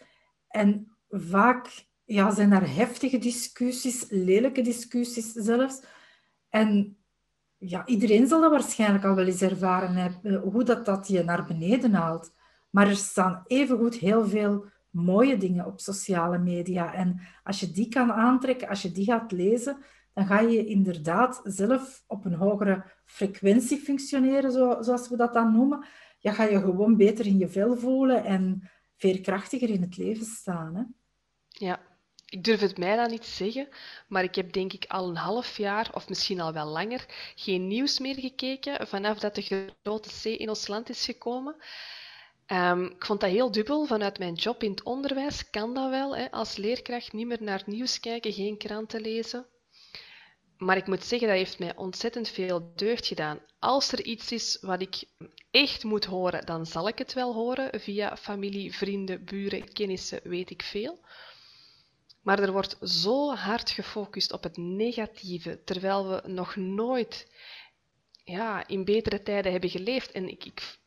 En 0.48 0.92
vaak 1.10 1.86
ja, 2.04 2.32
zijn 2.32 2.52
er 2.52 2.76
heftige 2.76 3.18
discussies, 3.18 4.06
lelijke 4.10 4.62
discussies 4.62 5.32
zelfs. 5.32 5.84
En 6.50 6.98
ja, 7.58 7.86
iedereen 7.86 8.28
zal 8.28 8.42
dat 8.42 8.52
waarschijnlijk 8.52 9.06
al 9.06 9.16
wel 9.16 9.26
eens 9.26 9.42
ervaren 9.42 9.96
hebben, 9.96 10.36
hoe 10.36 10.64
dat, 10.64 10.86
dat 10.86 11.08
je 11.08 11.24
naar 11.24 11.46
beneden 11.46 11.94
haalt. 11.94 12.34
Maar 12.70 12.88
er 12.88 12.96
staan 12.96 13.44
evengoed 13.48 13.96
heel 13.96 14.28
veel 14.28 14.66
mooie 14.96 15.38
dingen 15.38 15.66
op 15.66 15.80
sociale 15.80 16.38
media. 16.38 16.94
En 16.94 17.20
als 17.44 17.60
je 17.60 17.72
die 17.72 17.88
kan 17.88 18.12
aantrekken, 18.12 18.68
als 18.68 18.82
je 18.82 18.92
die 18.92 19.06
gaat 19.06 19.32
lezen, 19.32 19.78
dan 20.14 20.26
ga 20.26 20.40
je 20.40 20.66
inderdaad 20.66 21.42
zelf 21.44 22.04
op 22.08 22.26
een 22.26 22.34
hogere 22.34 22.86
frequentie 23.06 23.78
functioneren, 23.78 24.52
zoals 24.84 25.10
we 25.10 25.18
dat 25.18 25.34
dan 25.34 25.52
noemen. 25.52 25.86
Ja, 26.20 26.34
ga 26.34 26.44
je 26.44 26.60
gewoon 26.60 26.98
beter 26.98 27.26
in 27.26 27.38
je 27.38 27.50
vel 27.50 27.78
voelen 27.78 28.24
en 28.24 28.70
veerkrachtiger 28.96 29.70
in 29.70 29.82
het 29.82 29.98
leven 29.98 30.26
staan. 30.26 30.76
Hè? 30.76 30.84
Ja, 31.48 31.80
ik 32.26 32.44
durf 32.44 32.60
het 32.60 32.78
mij 32.78 32.96
dan 32.96 33.10
niet 33.10 33.26
zeggen, 33.26 33.68
maar 34.08 34.24
ik 34.24 34.36
heb 34.36 34.54
denk 34.54 34.74
ik 34.74 34.86
al 34.88 35.10
een 35.10 35.16
half 35.16 35.58
jaar, 35.58 35.90
of 35.94 36.10
misschien 36.10 36.40
al 36.40 36.54
wel 36.54 36.68
langer, 36.68 37.06
geen 37.36 37.68
nieuws 37.68 38.00
meer 38.00 38.16
gekeken 38.16 38.88
vanaf 38.88 39.20
dat 39.20 39.36
de 39.36 39.72
grote 39.84 40.10
C 40.22 40.26
in 40.26 40.50
ons 40.50 40.68
land 40.68 40.90
is 40.90 41.06
gekomen. 41.06 41.56
Um, 42.48 42.86
ik 42.86 43.06
vond 43.06 43.20
dat 43.20 43.30
heel 43.30 43.52
dubbel. 43.52 43.86
Vanuit 43.86 44.20
mijn 44.20 44.34
job 44.34 44.64
in 44.64 44.72
het 44.72 44.84
onderwijs 44.84 45.50
kan 45.50 45.74
dat 45.74 45.90
wel. 45.90 46.16
Hè, 46.16 46.32
als 46.32 46.56
leerkracht 46.56 47.14
niet 47.14 47.28
meer 47.28 47.44
naar 47.44 47.64
nieuws 47.66 48.00
kijken, 48.00 48.34
geen 48.34 48.58
kranten 48.58 49.02
lezen 49.02 49.46
maar 50.58 50.78
ik 50.78 50.88
moet 50.88 51.04
zeggen, 51.04 51.28
dat 51.28 51.38
heeft 51.38 51.60
mij 51.60 51.76
ontzettend 51.76 52.30
veel 52.30 52.72
deugd 52.76 53.06
gedaan. 53.06 53.40
Als 53.60 53.92
er 53.92 54.04
iets 54.04 54.32
is 54.32 54.58
wat 54.62 54.82
ik 54.82 55.04
echt 55.52 55.84
moet 55.84 56.06
horen, 56.06 56.46
dan 56.46 56.66
zal 56.66 56.88
ik 56.88 56.98
het 56.98 57.14
wel 57.14 57.34
horen 57.34 57.80
via 57.80 58.18
familie, 58.18 58.76
vrienden, 58.76 59.26
buren, 59.26 59.74
kennissen, 59.74 60.20
weet 60.24 60.50
ik 60.50 60.62
veel. 60.62 61.00
Maar 62.22 62.40
er 62.40 62.52
wordt 62.52 62.78
zo 62.82 63.34
hard 63.34 63.70
gefocust 63.70 64.32
op 64.32 64.44
het 64.44 64.58
negatieve, 64.58 65.64
terwijl 65.64 66.10
we 66.10 66.22
nog 66.28 66.56
nooit 66.56 67.32
ja, 68.24 68.68
in 68.68 68.86
betere 68.86 69.22
tijden 69.22 69.52
hebben 69.52 69.70
geleefd. 69.70 70.12
En 70.12 70.28
ik, 70.30 70.46
ik, 70.46 70.78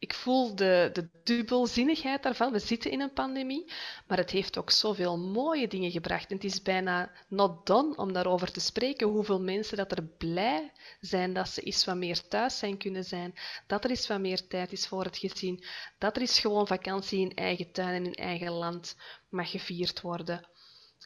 ik 0.00 0.14
voel 0.14 0.54
de, 0.54 0.90
de 0.92 1.08
dubbelzinnigheid 1.24 2.22
daarvan. 2.22 2.52
We 2.52 2.58
zitten 2.58 2.90
in 2.90 3.00
een 3.00 3.12
pandemie, 3.12 3.72
maar 4.06 4.18
het 4.18 4.30
heeft 4.30 4.58
ook 4.58 4.70
zoveel 4.70 5.18
mooie 5.18 5.68
dingen 5.68 5.90
gebracht. 5.90 6.30
En 6.30 6.36
het 6.36 6.44
is 6.44 6.62
bijna 6.62 7.10
not 7.28 7.66
done 7.66 7.96
om 7.96 8.12
daarover 8.12 8.52
te 8.52 8.60
spreken. 8.60 9.08
Hoeveel 9.08 9.40
mensen 9.40 9.76
dat 9.76 9.92
er 9.92 10.04
blij 10.18 10.72
zijn 11.00 11.32
dat 11.32 11.48
ze 11.48 11.60
eens 11.60 11.84
wat 11.84 11.96
meer 11.96 12.28
thuis 12.28 12.58
zijn 12.58 12.76
kunnen 12.76 13.04
zijn. 13.04 13.34
Dat 13.66 13.84
er 13.84 13.90
eens 13.90 14.06
wat 14.06 14.20
meer 14.20 14.46
tijd 14.46 14.72
is 14.72 14.86
voor 14.86 15.04
het 15.04 15.18
gezin. 15.18 15.64
Dat 15.98 16.16
er 16.16 16.20
eens 16.20 16.38
gewoon 16.38 16.66
vakantie 16.66 17.20
in 17.20 17.34
eigen 17.34 17.72
tuin 17.72 17.94
en 17.94 18.06
in 18.06 18.14
eigen 18.14 18.52
land 18.52 18.96
mag 19.28 19.50
gevierd 19.50 20.00
worden. 20.00 20.48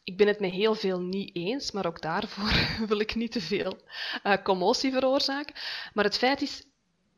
Ik 0.05 0.17
ben 0.17 0.27
het 0.27 0.41
met 0.41 0.51
heel 0.51 0.75
veel 0.75 1.01
niet 1.01 1.37
eens, 1.37 1.71
maar 1.71 1.87
ook 1.87 2.01
daarvoor 2.01 2.53
wil 2.89 3.01
ik 3.01 3.15
niet 3.15 3.33
te 3.33 3.41
veel 3.41 3.79
uh, 4.25 4.37
commotie 4.43 4.93
veroorzaken. 4.93 5.55
Maar 5.93 6.05
het 6.05 6.19
feit 6.19 6.43
is, 6.43 6.65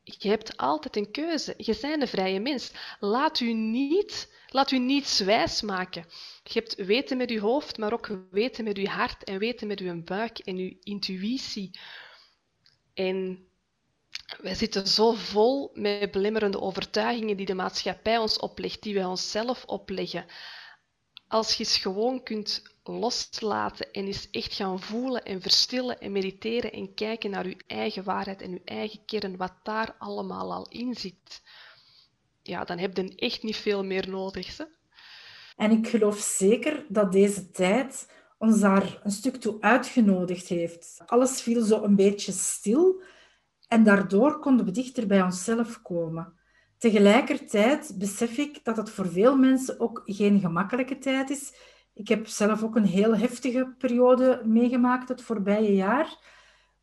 je 0.07 0.29
hebt 0.29 0.57
altijd 0.57 0.97
een 0.97 1.11
keuze. 1.11 1.55
Je 1.57 1.79
bent 1.81 2.03
een 2.03 2.09
vrije 2.09 2.41
mens. 2.41 2.71
Laat 3.01 3.41
u 3.41 3.53
niet, 3.53 4.33
laat 4.49 4.71
u 4.71 4.79
niets 4.79 5.19
wijs 5.19 5.63
maken. 5.63 6.07
Je 6.43 6.59
hebt 6.59 6.75
weten 6.75 7.17
met 7.17 7.31
je 7.31 7.41
hoofd, 7.41 7.79
maar 7.79 7.93
ook 7.93 8.11
weten 8.31 8.65
met 8.65 8.77
je 8.77 8.89
hart 8.89 9.25
en 9.25 9.39
weten 9.39 9.67
met 9.67 9.81
uw 9.81 10.03
buik 10.03 10.39
en 10.39 10.57
uw 10.57 10.73
intuïtie. 10.83 11.79
En 12.95 13.49
wij 14.41 14.55
zitten 14.55 14.87
zo 14.87 15.13
vol 15.13 15.71
met 15.75 16.11
belemmerende 16.11 16.61
overtuigingen 16.61 17.37
die 17.37 17.47
de 17.47 17.55
maatschappij 17.55 18.19
ons 18.19 18.39
oplegt, 18.39 18.83
die 18.83 18.95
wij 18.95 19.05
onszelf 19.05 19.65
opleggen. 19.65 20.27
Als 21.29 21.53
je 21.53 21.59
eens 21.59 21.77
gewoon 21.77 22.23
kunt 22.23 22.63
loslaten 22.89 23.93
en 23.93 24.07
eens 24.07 24.31
echt 24.31 24.53
gaan 24.53 24.81
voelen 24.81 25.25
en 25.25 25.41
verstillen 25.41 26.01
en 26.01 26.13
mediteren 26.13 26.73
en 26.73 26.95
kijken 26.95 27.31
naar 27.31 27.45
uw 27.45 27.57
eigen 27.67 28.05
waarheid 28.05 28.43
en 28.43 28.51
uw 28.51 28.65
eigen 28.65 29.05
kern, 29.05 29.37
wat 29.37 29.55
daar 29.63 29.95
allemaal 29.99 30.53
al 30.53 30.69
in 30.69 30.95
zit, 30.95 31.43
ja, 32.43 32.65
dan 32.65 32.79
heb 32.79 32.97
je 32.97 33.15
echt 33.17 33.43
niet 33.43 33.57
veel 33.57 33.85
meer 33.85 34.09
nodig. 34.09 34.57
Hè? 34.57 34.65
En 35.57 35.71
ik 35.71 35.89
geloof 35.89 36.19
zeker 36.19 36.85
dat 36.89 37.13
deze 37.13 37.51
tijd 37.51 38.11
ons 38.39 38.61
daar 38.61 39.01
een 39.03 39.11
stuk 39.11 39.37
toe 39.37 39.57
uitgenodigd 39.61 40.49
heeft. 40.49 41.03
Alles 41.07 41.43
viel 41.43 41.65
zo 41.65 41.83
een 41.83 41.97
beetje 41.97 42.33
stil 42.33 43.03
en 43.69 43.85
daardoor 43.85 44.39
konden 44.39 44.67
we 44.67 44.73
dichter 44.73 45.07
bij 45.07 45.23
onszelf 45.23 45.83
komen. 45.83 46.33
Tegelijkertijd 46.79 47.95
besef 47.99 48.39
ik 48.39 48.65
dat 48.65 48.77
het 48.77 48.91
voor 48.91 49.09
veel 49.09 49.37
mensen 49.37 49.81
ook 49.81 50.03
geen 50.05 50.41
gemakkelijke 50.41 50.99
tijd 50.99 51.31
is. 51.31 51.53
Ik 51.97 52.09
heb 52.09 52.27
zelf 52.27 52.63
ook 52.63 52.77
een 52.77 52.87
heel 52.87 53.17
heftige 53.17 53.75
periode 53.79 54.43
meegemaakt 54.45 55.09
het 55.09 55.23
voorbije 55.23 55.75
jaar. 55.75 56.17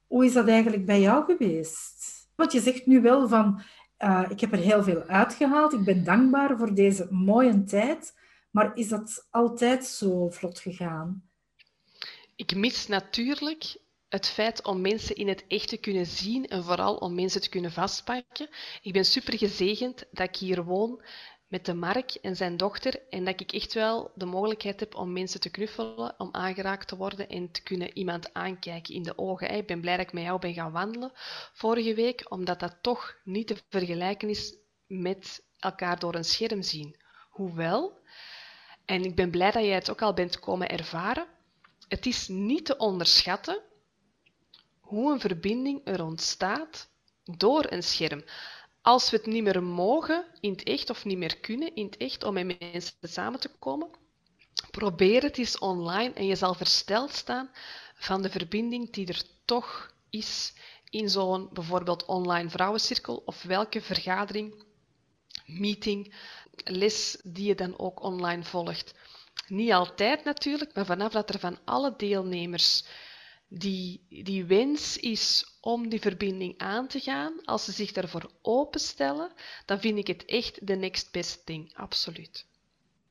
Hoe 0.08 0.26
is 0.26 0.34
dat 0.34 0.47
eigenlijk 0.47 0.86
bij 0.86 1.02
jou 1.02 1.26
geweest? 1.26 2.28
Want 2.36 2.52
je 2.52 2.60
zegt 2.60 2.86
nu 2.86 3.02
wel 3.02 3.28
van, 3.28 3.62
uh, 3.99 4.26
ik 4.30 4.39
heb 4.39 4.52
er 4.52 4.58
heel 4.58 4.84
veel 4.84 5.04
uitgehaald, 5.04 5.73
ik 5.73 5.84
ben 5.84 6.04
dankbaar 6.04 6.58
voor 6.58 6.73
deze 6.73 7.08
mooie 7.10 7.63
tijd, 7.63 8.19
maar 8.52 8.71
is 8.76 8.88
dat 8.88 9.28
altijd 9.30 9.86
zo 9.86 10.30
vlot 10.30 10.60
gegaan? 10.60 11.23
Ik 12.36 12.56
mis 12.56 12.88
natuurlijk 12.88 13.78
het 14.10 14.30
feit 14.30 14.63
om 14.65 14.82
mensen 14.82 15.15
in 15.15 15.28
het 15.28 15.45
echt 15.47 15.67
te 15.67 15.78
kunnen 15.78 16.06
zien 16.06 16.47
en 16.47 16.63
vooral 16.63 16.95
om 16.95 17.15
mensen 17.15 17.41
te 17.41 17.49
kunnen 17.49 17.71
vastpakken. 17.71 18.49
Ik 18.82 18.93
ben 18.93 19.06
super 19.06 19.38
gezegend 19.38 20.04
dat 20.12 20.28
ik 20.28 20.36
hier 20.36 20.63
woon 20.63 21.02
met 21.54 21.66
de 21.66 21.74
Mark 21.74 22.12
en 22.12 22.36
zijn 22.36 22.58
dochter 22.58 23.00
en 23.10 23.26
dat 23.26 23.39
ik 23.39 23.52
echt 23.52 23.74
wel 23.74 24.12
de 24.16 24.26
mogelijkheid 24.26 24.80
heb 24.80 24.96
om 24.96 25.13
mensen 25.13 25.39
te 25.39 25.50
knuffelen, 25.50 26.13
om 26.18 26.30
aangeraakt 26.32 26.88
te 26.88 26.96
worden 26.96 27.30
en 27.30 27.52
te 27.52 27.63
kunnen 27.63 27.98
iemand 27.98 28.34
aankijken 28.34 28.94
in 28.94 29.04
de 29.04 29.18
ogen. 29.18 29.52
Ik 29.52 29.68
ben 29.68 29.82
blij 29.82 29.98
dat 29.98 30.06
ik 30.06 30.13
met 30.13 30.24
jou 30.24 30.39
ben 30.39 30.54
gaan 30.54 30.72
wandelen 30.72 31.12
vorige 31.54 31.94
week, 31.94 32.32
omdat 32.32 32.60
dat 32.60 32.76
toch 32.82 33.16
niet 33.24 33.48
te 33.48 33.56
vergelijken 33.70 34.30
is 34.30 34.56
met 34.88 35.44
elkaar 35.60 36.00
door 36.00 36.16
een 36.16 36.26
scherm 36.26 36.62
zien. 36.62 36.96
Hoewel, 37.30 38.00
en 38.86 39.04
ik 39.04 39.16
ben 39.16 39.32
blij 39.32 39.52
dat 39.52 39.63
jij 39.63 39.76
het 39.76 39.89
ook 39.89 40.02
al 40.02 40.13
bent 40.13 40.39
komen 40.39 40.70
ervaren, 40.70 41.28
het 41.88 42.06
is 42.06 42.28
niet 42.28 42.66
te 42.66 42.78
onderschatten 42.78 43.62
hoe 44.80 45.12
een 45.12 45.20
verbinding 45.20 45.82
er 45.84 46.04
ontstaat 46.04 46.89
door 47.24 47.66
een 47.70 47.84
scherm. 47.84 48.24
Als 48.84 49.10
we 49.10 49.17
het 49.17 49.26
niet 49.26 49.43
meer 49.43 49.63
mogen 49.63 50.26
in 50.39 50.52
het 50.52 50.63
echt 50.63 50.89
of 50.89 51.06
niet 51.06 51.17
meer 51.17 51.38
kunnen 51.38 51.76
in 51.76 51.86
het 51.86 51.98
echt 51.98 52.24
om 52.24 52.34
met 52.34 52.60
mensen 52.60 52.93
samen 53.02 53.39
te 53.39 53.50
komen, 53.60 53.89
probeer 54.72 55.22
het 55.22 55.38
eens 55.38 55.60
online 55.60 56.13
en 56.13 56.26
je 56.26 56.36
zal 56.36 56.54
versteld 56.54 57.13
staan 57.13 57.50
van 57.96 58.22
de 58.22 58.30
verbinding 58.30 58.91
die 58.91 59.08
er 59.08 59.22
toch 59.46 59.93
is 60.10 60.54
in 60.89 61.10
zo'n 61.10 61.50
bijvoorbeeld 61.54 62.06
online 62.06 62.50
vrouwencirkel 62.50 63.22
of 63.26 63.43
welke 63.43 63.82
vergadering, 63.82 64.63
meeting, 65.46 66.13
les 66.63 67.17
die 67.24 67.48
je 67.48 67.56
dan 67.56 67.80
ook 67.80 68.02
online 68.02 68.43
volgt. 68.43 68.93
Niet 69.48 69.72
altijd 69.72 70.24
natuurlijk, 70.24 70.76
maar 70.76 70.86
vanaf 70.86 71.12
dat 71.12 71.30
er 71.30 71.39
van 71.39 71.58
alle 71.65 71.93
deelnemers 71.98 72.84
die, 73.58 74.06
die 74.24 74.46
wens 74.46 74.98
is 74.98 75.58
om 75.62 75.89
die 75.89 76.02
verbinding 76.02 76.58
aan 76.58 76.88
te 76.88 77.00
gaan, 77.00 77.34
als 77.44 77.66
ze 77.66 77.72
zich 77.72 77.92
daarvoor 77.92 78.32
openstellen, 78.42 79.32
dan 79.66 79.80
vind 79.80 79.98
ik 79.98 80.08
het 80.08 80.26
echt 80.26 80.68
de 80.68 80.76
next 80.76 81.12
best 81.12 81.46
thing, 81.46 81.74
absoluut. 81.76 82.48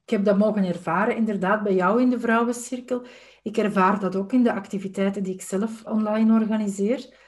Ik 0.05 0.11
heb 0.11 0.24
dat 0.24 0.38
mogen 0.38 0.64
ervaren, 0.64 1.16
inderdaad, 1.16 1.62
bij 1.62 1.74
jou 1.74 2.02
in 2.02 2.11
de 2.11 2.20
vrouwencirkel. 2.20 3.02
Ik 3.42 3.57
ervaar 3.57 4.00
dat 4.00 4.16
ook 4.16 4.33
in 4.33 4.42
de 4.42 4.52
activiteiten 4.52 5.22
die 5.22 5.35
ik 5.35 5.42
zelf 5.42 5.85
online 5.85 6.33
organiseer. 6.33 7.20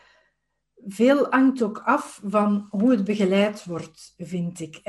Veel 0.87 1.27
hangt 1.31 1.63
ook 1.63 1.79
af 1.79 2.21
van 2.25 2.67
hoe 2.71 2.91
het 2.91 3.05
begeleid 3.05 3.65
wordt, 3.65 4.15
vind 4.17 4.61
ik. 4.61 4.81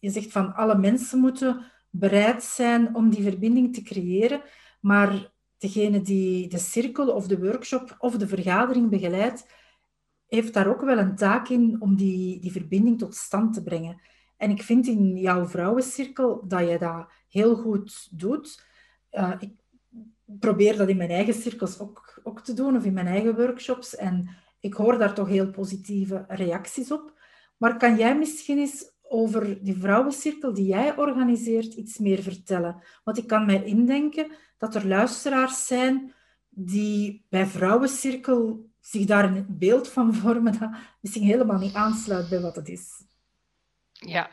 Je 0.00 0.10
zegt 0.10 0.32
van 0.32 0.54
alle 0.54 0.78
mensen 0.78 1.18
moeten 1.18 1.72
bereid 1.90 2.42
zijn 2.42 2.94
om 2.94 3.10
die 3.10 3.22
verbinding 3.22 3.74
te 3.74 3.82
creëren, 3.82 4.42
maar 4.80 5.32
degene 5.64 6.00
die 6.00 6.48
de 6.48 6.58
cirkel 6.58 7.08
of 7.08 7.26
de 7.26 7.38
workshop 7.38 7.96
of 7.98 8.16
de 8.16 8.28
vergadering 8.28 8.90
begeleidt, 8.90 9.46
heeft 10.26 10.54
daar 10.54 10.68
ook 10.68 10.80
wel 10.80 10.98
een 10.98 11.16
taak 11.16 11.48
in 11.48 11.76
om 11.80 11.96
die, 11.96 12.40
die 12.40 12.52
verbinding 12.52 12.98
tot 12.98 13.14
stand 13.14 13.54
te 13.54 13.62
brengen. 13.62 14.00
En 14.36 14.50
ik 14.50 14.62
vind 14.62 14.86
in 14.86 15.16
jouw 15.16 15.46
vrouwencirkel 15.46 16.44
dat 16.48 16.68
je 16.68 16.78
dat 16.78 17.08
heel 17.28 17.56
goed 17.56 18.08
doet. 18.10 18.66
Uh, 19.12 19.34
ik 19.38 19.52
probeer 20.24 20.76
dat 20.76 20.88
in 20.88 20.96
mijn 20.96 21.10
eigen 21.10 21.34
cirkels 21.34 21.78
ook, 21.78 22.20
ook 22.22 22.40
te 22.40 22.54
doen, 22.54 22.76
of 22.76 22.84
in 22.84 22.92
mijn 22.92 23.06
eigen 23.06 23.36
workshops. 23.36 23.96
En 23.96 24.28
ik 24.60 24.74
hoor 24.74 24.98
daar 24.98 25.14
toch 25.14 25.28
heel 25.28 25.50
positieve 25.50 26.24
reacties 26.28 26.92
op. 26.92 27.20
Maar 27.56 27.76
kan 27.76 27.96
jij 27.96 28.18
misschien 28.18 28.58
eens 28.58 28.93
over 29.08 29.64
die 29.64 29.76
vrouwencirkel 29.78 30.54
die 30.54 30.66
jij 30.66 30.96
organiseert 30.96 31.74
iets 31.74 31.98
meer 31.98 32.22
vertellen? 32.22 32.82
Want 33.04 33.18
ik 33.18 33.26
kan 33.26 33.46
mij 33.46 33.64
indenken 33.64 34.32
dat 34.58 34.74
er 34.74 34.86
luisteraars 34.86 35.66
zijn 35.66 36.14
die 36.48 37.26
bij 37.28 37.46
vrouwencirkel 37.46 38.70
zich 38.80 39.04
daar 39.04 39.24
een 39.24 39.46
beeld 39.48 39.88
van 39.88 40.14
vormen 40.14 40.58
dat 40.58 40.70
misschien 41.00 41.24
helemaal 41.24 41.58
niet 41.58 41.74
aansluit 41.74 42.28
bij 42.28 42.40
wat 42.40 42.56
het 42.56 42.68
is. 42.68 43.04
Ja, 43.92 44.30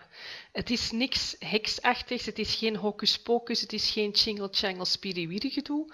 het 0.51 0.69
is 0.69 0.91
niks 0.91 1.35
heksachtigs, 1.39 2.25
het 2.25 2.39
is 2.39 2.55
geen 2.55 2.75
hocus 2.75 3.21
pocus, 3.21 3.61
het 3.61 3.73
is 3.73 3.91
geen 3.91 4.15
chingle-changle 4.15 4.85
spiriwiri 4.85 5.49
gedoe. 5.49 5.93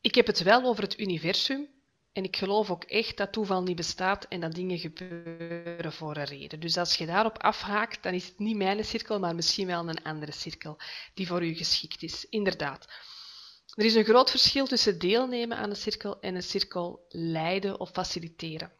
Ik 0.00 0.14
heb 0.14 0.26
het 0.26 0.42
wel 0.42 0.64
over 0.64 0.82
het 0.82 0.98
universum 0.98 1.68
en 2.12 2.24
ik 2.24 2.36
geloof 2.36 2.70
ook 2.70 2.84
echt 2.84 3.16
dat 3.16 3.32
toeval 3.32 3.62
niet 3.62 3.76
bestaat 3.76 4.24
en 4.24 4.40
dat 4.40 4.54
dingen 4.54 4.78
gebeuren 4.78 5.92
voor 5.92 6.16
een 6.16 6.24
reden. 6.24 6.60
Dus 6.60 6.76
als 6.76 6.94
je 6.94 7.06
daarop 7.06 7.38
afhaakt, 7.38 8.02
dan 8.02 8.14
is 8.14 8.26
het 8.26 8.38
niet 8.38 8.56
mijn 8.56 8.84
cirkel, 8.84 9.18
maar 9.18 9.34
misschien 9.34 9.66
wel 9.66 9.88
een 9.88 10.02
andere 10.02 10.32
cirkel 10.32 10.78
die 11.14 11.26
voor 11.26 11.44
u 11.44 11.54
geschikt 11.54 12.02
is. 12.02 12.26
Inderdaad. 12.28 12.86
Er 13.74 13.84
is 13.84 13.94
een 13.94 14.04
groot 14.04 14.30
verschil 14.30 14.66
tussen 14.66 14.98
deelnemen 14.98 15.56
aan 15.56 15.70
een 15.70 15.76
cirkel 15.76 16.20
en 16.20 16.34
een 16.34 16.42
cirkel 16.42 17.04
leiden 17.08 17.80
of 17.80 17.90
faciliteren. 17.90 18.72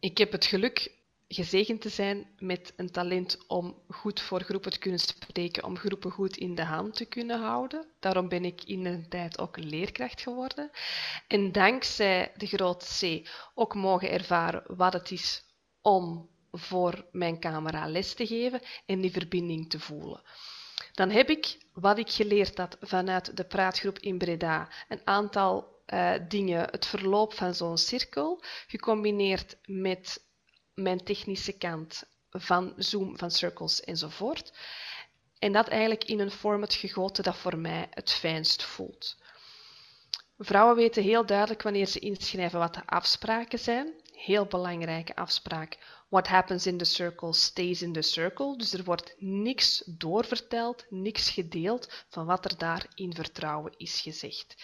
Ik 0.00 0.18
heb 0.18 0.32
het 0.32 0.44
geluk 0.44 0.93
gezegend 1.28 1.80
te 1.80 1.88
zijn 1.88 2.26
met 2.38 2.72
een 2.76 2.90
talent 2.90 3.44
om 3.46 3.82
goed 3.88 4.20
voor 4.20 4.42
groepen 4.42 4.70
te 4.70 4.78
kunnen 4.78 5.00
spreken, 5.00 5.64
om 5.64 5.76
groepen 5.76 6.10
goed 6.10 6.36
in 6.36 6.54
de 6.54 6.64
hand 6.64 6.94
te 6.94 7.04
kunnen 7.04 7.40
houden. 7.40 7.86
Daarom 8.00 8.28
ben 8.28 8.44
ik 8.44 8.64
in 8.64 8.86
een 8.86 9.08
tijd 9.08 9.38
ook 9.38 9.56
leerkracht 9.56 10.20
geworden. 10.20 10.70
En 11.28 11.52
dankzij 11.52 12.32
de 12.36 12.46
grote 12.46 12.86
C 13.00 13.28
ook 13.54 13.74
mogen 13.74 14.10
ervaren 14.10 14.76
wat 14.76 14.92
het 14.92 15.10
is 15.10 15.44
om 15.80 16.28
voor 16.52 17.06
mijn 17.12 17.40
camera 17.40 17.88
les 17.88 18.14
te 18.14 18.26
geven 18.26 18.60
en 18.86 19.00
die 19.00 19.12
verbinding 19.12 19.70
te 19.70 19.80
voelen. 19.80 20.22
Dan 20.92 21.10
heb 21.10 21.30
ik 21.30 21.58
wat 21.72 21.98
ik 21.98 22.10
geleerd 22.10 22.58
had 22.58 22.76
vanuit 22.80 23.36
de 23.36 23.44
praatgroep 23.44 23.98
in 23.98 24.18
Breda, 24.18 24.68
een 24.88 25.00
aantal 25.04 25.82
uh, 25.86 26.12
dingen, 26.28 26.70
het 26.70 26.86
verloop 26.86 27.34
van 27.34 27.54
zo'n 27.54 27.78
cirkel, 27.78 28.42
gecombineerd 28.66 29.56
met 29.64 30.24
mijn 30.74 31.04
technische 31.04 31.52
kant 31.52 32.04
van 32.30 32.72
Zoom, 32.76 33.18
van 33.18 33.30
Circles 33.30 33.80
enzovoort. 33.80 34.52
En 35.38 35.52
dat 35.52 35.68
eigenlijk 35.68 36.04
in 36.04 36.20
een 36.20 36.30
format 36.30 36.74
gegoten 36.74 37.24
dat 37.24 37.36
voor 37.36 37.58
mij 37.58 37.86
het 37.90 38.12
fijnst 38.12 38.62
voelt. 38.62 39.16
Vrouwen 40.38 40.76
weten 40.76 41.02
heel 41.02 41.26
duidelijk 41.26 41.62
wanneer 41.62 41.86
ze 41.86 41.98
inschrijven 41.98 42.58
wat 42.58 42.74
de 42.74 42.86
afspraken 42.86 43.58
zijn. 43.58 43.92
Heel 44.12 44.46
belangrijke 44.46 45.16
afspraak. 45.16 45.78
What 46.08 46.28
happens 46.28 46.66
in 46.66 46.78
the 46.78 46.84
circle 46.84 47.32
stays 47.32 47.82
in 47.82 47.92
the 47.92 48.02
circle. 48.02 48.56
Dus 48.56 48.72
er 48.72 48.84
wordt 48.84 49.14
niks 49.18 49.82
doorverteld, 49.86 50.84
niks 50.88 51.30
gedeeld 51.30 52.04
van 52.08 52.26
wat 52.26 52.44
er 52.44 52.58
daar 52.58 52.86
in 52.94 53.14
vertrouwen 53.14 53.74
is 53.76 54.00
gezegd. 54.00 54.54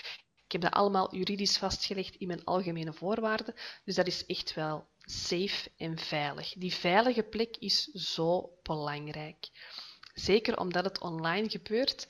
Ik 0.45 0.53
heb 0.53 0.71
dat 0.71 0.81
allemaal 0.81 1.15
juridisch 1.17 1.59
vastgelegd 1.59 2.17
in 2.17 2.27
mijn 2.27 2.45
algemene 2.45 2.93
voorwaarden, 2.93 3.55
dus 3.85 3.95
dat 3.95 4.07
is 4.07 4.27
echt 4.27 4.55
wel 4.55 4.89
safe 5.11 5.71
en 5.77 5.99
veilig. 5.99 6.53
Die 6.57 6.75
veilige 6.75 7.23
plek 7.23 7.57
is 7.57 7.85
zo 7.85 8.51
belangrijk. 8.63 9.49
Zeker 10.15 10.59
omdat 10.59 10.85
het 10.85 11.01
online 11.01 11.49
gebeurt, 11.49 12.09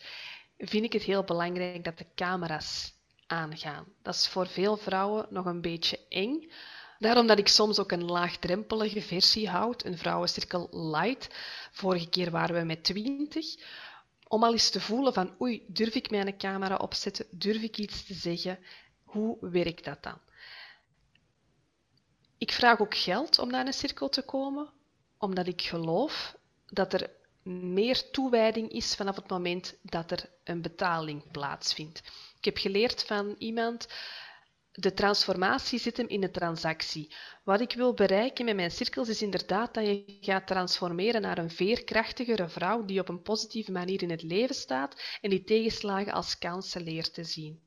vind 0.58 0.84
ik 0.84 0.92
het 0.92 1.02
heel 1.02 1.24
belangrijk 1.24 1.84
dat 1.84 1.98
de 1.98 2.06
camera's 2.14 2.92
aangaan. 3.26 3.86
Dat 4.02 4.14
is 4.14 4.28
voor 4.28 4.46
veel 4.46 4.76
vrouwen 4.76 5.26
nog 5.30 5.46
een 5.46 5.60
beetje 5.60 5.98
eng. 6.08 6.50
Daarom 6.98 7.26
dat 7.26 7.38
ik 7.38 7.48
soms 7.48 7.78
ook 7.78 7.92
een 7.92 8.04
laagdrempelige 8.04 9.02
versie 9.02 9.48
houd, 9.48 9.84
een 9.84 9.98
vrouwencirkel 9.98 10.90
light. 10.90 11.28
Vorige 11.72 12.08
keer 12.08 12.30
waren 12.30 12.56
we 12.56 12.64
met 12.64 12.84
20. 12.84 13.46
Om 14.28 14.44
al 14.44 14.52
eens 14.52 14.70
te 14.70 14.80
voelen 14.80 15.12
van 15.12 15.34
oei, 15.40 15.64
durf 15.68 15.94
ik 15.94 16.10
mijn 16.10 16.38
camera 16.38 16.76
opzetten? 16.76 17.26
Durf 17.30 17.62
ik 17.62 17.76
iets 17.78 18.04
te 18.04 18.14
zeggen? 18.14 18.58
Hoe 19.02 19.36
werkt 19.40 19.84
dat 19.84 20.02
dan? 20.02 20.18
Ik 22.40 22.52
vraag 22.52 22.80
ook 22.80 22.96
geld 22.96 23.38
om 23.38 23.50
naar 23.50 23.66
een 23.66 23.72
cirkel 23.72 24.08
te 24.08 24.22
komen, 24.22 24.68
omdat 25.18 25.46
ik 25.46 25.62
geloof 25.62 26.36
dat 26.66 26.92
er 26.92 27.10
meer 27.42 28.10
toewijding 28.10 28.70
is 28.70 28.94
vanaf 28.94 29.16
het 29.16 29.28
moment 29.28 29.76
dat 29.82 30.10
er 30.10 30.30
een 30.44 30.62
betaling 30.62 31.30
plaatsvindt. 31.30 31.98
Ik 32.38 32.44
heb 32.44 32.56
geleerd 32.56 33.04
van 33.04 33.34
iemand, 33.38 33.88
de 34.72 34.94
transformatie 34.94 35.78
zit 35.78 35.96
hem 35.96 36.08
in 36.08 36.20
de 36.20 36.30
transactie. 36.30 37.14
Wat 37.44 37.60
ik 37.60 37.72
wil 37.72 37.94
bereiken 37.94 38.44
met 38.44 38.56
mijn 38.56 38.70
cirkels 38.70 39.08
is 39.08 39.22
inderdaad 39.22 39.74
dat 39.74 39.86
je 39.86 40.18
gaat 40.20 40.46
transformeren 40.46 41.22
naar 41.22 41.38
een 41.38 41.50
veerkrachtigere 41.50 42.48
vrouw 42.48 42.84
die 42.84 43.00
op 43.00 43.08
een 43.08 43.22
positieve 43.22 43.72
manier 43.72 44.02
in 44.02 44.10
het 44.10 44.22
leven 44.22 44.54
staat 44.54 45.02
en 45.20 45.30
die 45.30 45.44
tegenslagen 45.44 46.12
als 46.12 46.38
kansen 46.38 46.82
leert 46.82 47.14
te 47.14 47.24
zien. 47.24 47.62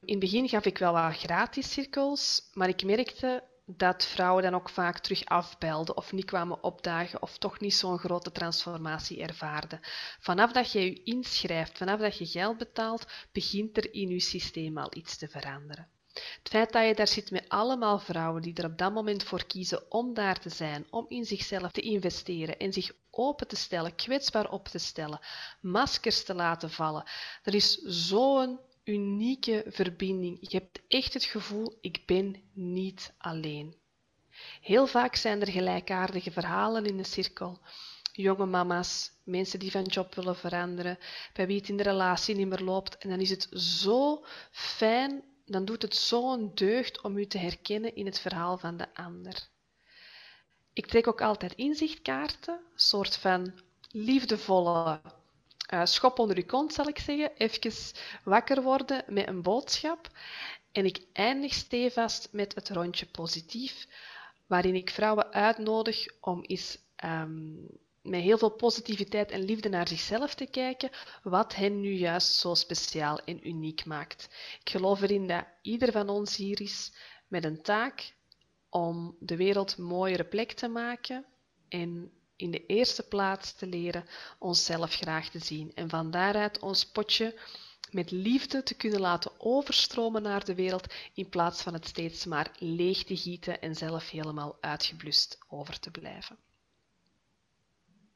In 0.00 0.10
het 0.10 0.18
begin 0.18 0.48
gaf 0.48 0.64
ik 0.64 0.78
wel 0.78 0.92
wat 0.92 1.16
gratis 1.16 1.72
cirkels, 1.72 2.50
maar 2.52 2.68
ik 2.68 2.84
merkte 2.84 3.50
dat 3.76 4.04
vrouwen 4.04 4.42
dan 4.42 4.54
ook 4.54 4.68
vaak 4.68 4.98
terug 4.98 5.24
afbelden 5.24 5.96
of 5.96 6.12
niet 6.12 6.24
kwamen 6.24 6.62
opdagen 6.62 7.22
of 7.22 7.38
toch 7.38 7.60
niet 7.60 7.74
zo'n 7.74 7.98
grote 7.98 8.32
transformatie 8.32 9.22
ervaarden. 9.22 9.80
Vanaf 10.20 10.52
dat 10.52 10.72
je 10.72 10.80
je 10.80 11.02
inschrijft, 11.02 11.78
vanaf 11.78 12.00
dat 12.00 12.18
je 12.18 12.26
geld 12.26 12.58
betaalt, 12.58 13.06
begint 13.32 13.76
er 13.76 13.94
in 13.94 14.08
je 14.08 14.20
systeem 14.20 14.78
al 14.78 14.88
iets 14.90 15.16
te 15.16 15.28
veranderen. 15.28 15.88
Het 16.12 16.48
feit 16.48 16.72
dat 16.72 16.86
je 16.86 16.94
daar 16.94 17.08
zit 17.08 17.30
met 17.30 17.48
allemaal 17.48 17.98
vrouwen 17.98 18.42
die 18.42 18.54
er 18.54 18.64
op 18.64 18.78
dat 18.78 18.92
moment 18.92 19.22
voor 19.22 19.46
kiezen 19.46 19.90
om 19.90 20.14
daar 20.14 20.40
te 20.40 20.48
zijn, 20.48 20.86
om 20.90 21.04
in 21.08 21.24
zichzelf 21.24 21.72
te 21.72 21.80
investeren 21.80 22.58
en 22.58 22.72
zich 22.72 22.92
open 23.10 23.48
te 23.48 23.56
stellen, 23.56 23.94
kwetsbaar 23.94 24.50
op 24.50 24.68
te 24.68 24.78
stellen, 24.78 25.20
maskers 25.60 26.24
te 26.24 26.34
laten 26.34 26.70
vallen. 26.70 27.04
Er 27.42 27.54
is 27.54 27.74
zo'n 27.82 28.58
unieke 28.84 29.64
verbinding. 29.66 30.38
Je 30.40 30.56
hebt 30.56 30.80
echt 30.88 31.14
het 31.14 31.24
gevoel, 31.24 31.78
ik 31.80 32.02
ben 32.06 32.42
niet 32.52 33.14
alleen. 33.18 33.76
Heel 34.60 34.86
vaak 34.86 35.16
zijn 35.16 35.40
er 35.40 35.50
gelijkaardige 35.50 36.30
verhalen 36.30 36.84
in 36.84 36.96
de 36.96 37.04
cirkel. 37.04 37.60
Jonge 38.12 38.46
mama's, 38.46 39.10
mensen 39.24 39.58
die 39.58 39.70
van 39.70 39.82
job 39.82 40.14
willen 40.14 40.36
veranderen, 40.36 40.98
bij 41.32 41.46
wie 41.46 41.58
het 41.58 41.68
in 41.68 41.76
de 41.76 41.82
relatie 41.82 42.34
niet 42.34 42.48
meer 42.48 42.60
loopt. 42.60 42.98
En 42.98 43.08
dan 43.08 43.20
is 43.20 43.30
het 43.30 43.48
zo 43.54 44.24
fijn, 44.50 45.24
dan 45.44 45.64
doet 45.64 45.82
het 45.82 45.96
zo'n 45.96 46.50
deugd 46.54 47.00
om 47.00 47.16
u 47.16 47.26
te 47.26 47.38
herkennen 47.38 47.94
in 47.94 48.06
het 48.06 48.20
verhaal 48.20 48.58
van 48.58 48.76
de 48.76 48.94
ander. 48.94 49.48
Ik 50.72 50.86
trek 50.86 51.06
ook 51.06 51.20
altijd 51.20 51.54
inzichtkaarten, 51.54 52.60
soort 52.74 53.16
van 53.16 53.52
liefdevolle 53.90 55.00
uh, 55.72 55.84
schop 55.84 56.18
onder 56.18 56.36
uw 56.36 56.46
kont, 56.46 56.72
zal 56.72 56.88
ik 56.88 56.98
zeggen. 56.98 57.36
Even 57.36 57.72
wakker 58.24 58.62
worden 58.62 59.04
met 59.06 59.28
een 59.28 59.42
boodschap. 59.42 60.08
En 60.72 60.84
ik 60.84 61.04
eindig 61.12 61.52
stevast 61.52 62.28
met 62.32 62.54
het 62.54 62.68
rondje 62.68 63.06
positief, 63.06 63.86
waarin 64.46 64.74
ik 64.74 64.90
vrouwen 64.90 65.32
uitnodig 65.32 66.06
om 66.20 66.42
eens 66.42 66.78
um, 67.04 67.66
met 68.02 68.20
heel 68.20 68.38
veel 68.38 68.50
positiviteit 68.50 69.30
en 69.30 69.44
liefde 69.44 69.68
naar 69.68 69.88
zichzelf 69.88 70.34
te 70.34 70.46
kijken, 70.46 70.90
wat 71.22 71.54
hen 71.54 71.80
nu 71.80 71.92
juist 71.92 72.34
zo 72.34 72.54
speciaal 72.54 73.18
en 73.18 73.48
uniek 73.48 73.84
maakt. 73.84 74.28
Ik 74.64 74.70
geloof 74.70 75.02
erin 75.02 75.26
dat 75.26 75.44
ieder 75.62 75.92
van 75.92 76.08
ons 76.08 76.36
hier 76.36 76.60
is 76.60 76.92
met 77.28 77.44
een 77.44 77.62
taak 77.62 78.14
om 78.68 79.16
de 79.20 79.36
wereld 79.36 79.78
een 79.78 79.84
mooiere 79.84 80.24
plek 80.24 80.52
te 80.52 80.68
maken 80.68 81.24
en 81.68 82.12
in 82.36 82.50
de 82.50 82.66
eerste 82.66 83.02
plaats 83.02 83.52
te 83.52 83.66
leren 83.66 84.04
onszelf 84.38 84.94
graag 84.94 85.28
te 85.28 85.38
zien 85.38 85.72
en 85.74 85.88
van 85.88 86.10
daaruit 86.10 86.58
ons 86.58 86.86
potje 86.86 87.38
met 87.90 88.10
liefde 88.10 88.62
te 88.62 88.74
kunnen 88.74 89.00
laten 89.00 89.30
overstromen 89.38 90.22
naar 90.22 90.44
de 90.44 90.54
wereld 90.54 90.94
in 91.14 91.28
plaats 91.28 91.62
van 91.62 91.72
het 91.72 91.86
steeds 91.86 92.24
maar 92.24 92.50
leeg 92.58 93.04
te 93.04 93.16
gieten 93.16 93.60
en 93.60 93.74
zelf 93.74 94.10
helemaal 94.10 94.56
uitgeblust 94.60 95.38
over 95.48 95.80
te 95.80 95.90
blijven. 95.90 96.36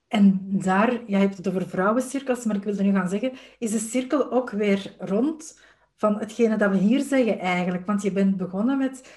En 0.09 0.41
daar, 0.43 1.05
jij 1.07 1.21
hebt 1.21 1.37
het 1.37 1.49
over 1.49 1.69
vrouwencirkels, 1.69 2.45
maar 2.45 2.57
ik 2.57 2.63
wilde 2.63 2.83
nu 2.83 2.93
gaan 2.93 3.09
zeggen, 3.09 3.33
is 3.59 3.71
de 3.71 3.79
cirkel 3.79 4.31
ook 4.31 4.51
weer 4.51 4.95
rond 4.99 5.61
van 5.97 6.19
hetgene 6.19 6.57
dat 6.57 6.71
we 6.71 6.77
hier 6.77 7.01
zeggen 7.01 7.39
eigenlijk? 7.39 7.87
Want 7.87 8.03
je 8.03 8.13
bent 8.13 8.37
begonnen 8.37 8.79
met 8.79 9.13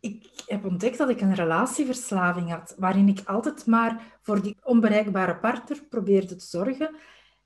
ik 0.00 0.30
heb 0.46 0.64
ontdekt 0.64 0.98
dat 0.98 1.08
ik 1.08 1.20
een 1.20 1.34
relatieverslaving 1.34 2.50
had, 2.50 2.74
waarin 2.78 3.08
ik 3.08 3.20
altijd 3.24 3.66
maar 3.66 4.18
voor 4.22 4.42
die 4.42 4.56
onbereikbare 4.62 5.36
partner 5.36 5.82
probeerde 5.88 6.36
te 6.36 6.46
zorgen. 6.46 6.96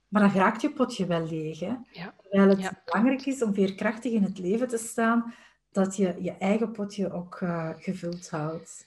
Maar 0.09 0.23
dan 0.23 0.33
raakt 0.33 0.63
je 0.63 0.71
potje 0.71 1.07
wel 1.07 1.27
leeg. 1.27 1.61
Hè? 1.61 1.75
Ja. 1.93 2.15
Terwijl 2.23 2.49
het 2.49 2.85
belangrijk 2.85 3.27
is 3.27 3.43
om 3.43 3.55
veerkrachtig 3.55 4.13
in 4.13 4.23
het 4.23 4.39
leven 4.39 4.69
te 4.69 4.79
staan, 4.79 5.35
dat 5.71 5.97
je 5.97 6.17
je 6.21 6.33
eigen 6.39 6.73
potje 6.73 7.13
ook 7.13 7.41
uh, 7.41 7.69
gevuld 7.79 8.31
houdt. 8.31 8.87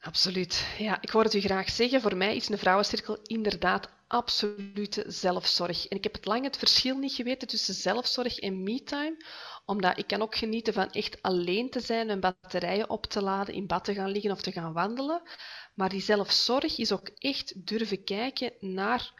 Absoluut. 0.00 0.66
Ja, 0.78 0.98
ik 1.00 1.10
hoor 1.10 1.24
het 1.24 1.34
u 1.34 1.40
graag 1.40 1.70
zeggen. 1.70 2.00
Voor 2.00 2.16
mij 2.16 2.36
is 2.36 2.48
een 2.48 2.58
vrouwencirkel 2.58 3.18
inderdaad 3.22 3.88
absolute 4.12 5.04
zelfzorg. 5.06 5.86
En 5.86 5.96
ik 5.96 6.02
heb 6.02 6.12
het 6.12 6.26
lang 6.26 6.44
het 6.44 6.56
verschil 6.56 6.96
niet 6.96 7.12
geweten 7.12 7.48
tussen 7.48 7.74
zelfzorg 7.74 8.38
en 8.38 8.62
me-time, 8.62 9.24
omdat 9.64 9.98
ik 9.98 10.06
kan 10.06 10.22
ook 10.22 10.36
genieten 10.36 10.72
van 10.72 10.90
echt 10.90 11.22
alleen 11.22 11.70
te 11.70 11.80
zijn 11.80 12.10
en 12.10 12.20
batterijen 12.20 12.90
op 12.90 13.06
te 13.06 13.22
laden, 13.22 13.54
in 13.54 13.66
bad 13.66 13.84
te 13.84 13.94
gaan 13.94 14.10
liggen 14.10 14.30
of 14.30 14.40
te 14.40 14.52
gaan 14.52 14.72
wandelen. 14.72 15.22
Maar 15.74 15.88
die 15.88 16.00
zelfzorg 16.00 16.78
is 16.78 16.92
ook 16.92 17.08
echt 17.08 17.66
durven 17.66 18.04
kijken 18.04 18.52
naar 18.60 19.12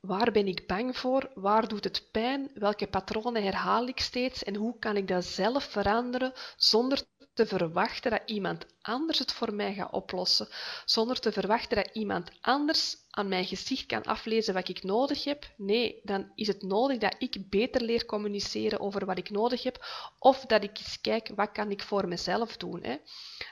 waar 0.00 0.32
ben 0.32 0.46
ik 0.46 0.66
bang 0.66 0.96
voor, 0.96 1.30
waar 1.34 1.68
doet 1.68 1.84
het 1.84 2.08
pijn, 2.10 2.50
welke 2.54 2.86
patronen 2.86 3.42
herhaal 3.42 3.86
ik 3.86 4.00
steeds 4.00 4.44
en 4.44 4.56
hoe 4.56 4.78
kan 4.78 4.96
ik 4.96 5.08
dat 5.08 5.24
zelf 5.24 5.64
veranderen 5.64 6.32
zonder 6.56 7.02
te 7.42 7.56
verwachten 7.56 8.10
dat 8.10 8.22
iemand 8.26 8.66
anders 8.82 9.18
het 9.18 9.32
voor 9.32 9.54
mij 9.54 9.74
gaat 9.74 9.92
oplossen, 9.92 10.48
zonder 10.84 11.20
te 11.20 11.32
verwachten 11.32 11.76
dat 11.76 11.90
iemand 11.92 12.30
anders 12.40 12.96
aan 13.10 13.28
mijn 13.28 13.44
gezicht 13.44 13.86
kan 13.86 14.02
aflezen 14.02 14.54
wat 14.54 14.68
ik 14.68 14.82
nodig 14.82 15.24
heb. 15.24 15.50
Nee, 15.56 16.00
dan 16.02 16.32
is 16.34 16.46
het 16.46 16.62
nodig 16.62 16.98
dat 16.98 17.14
ik 17.18 17.50
beter 17.50 17.82
leer 17.82 18.04
communiceren 18.04 18.80
over 18.80 19.06
wat 19.06 19.18
ik 19.18 19.30
nodig 19.30 19.62
heb, 19.62 19.86
of 20.18 20.46
dat 20.46 20.62
ik 20.62 20.78
eens 20.78 21.00
kijk 21.00 21.30
wat 21.34 21.52
kan 21.52 21.70
ik 21.70 21.82
voor 21.82 22.08
mezelf 22.08 22.56
doen. 22.56 22.82
Hè? 22.82 22.96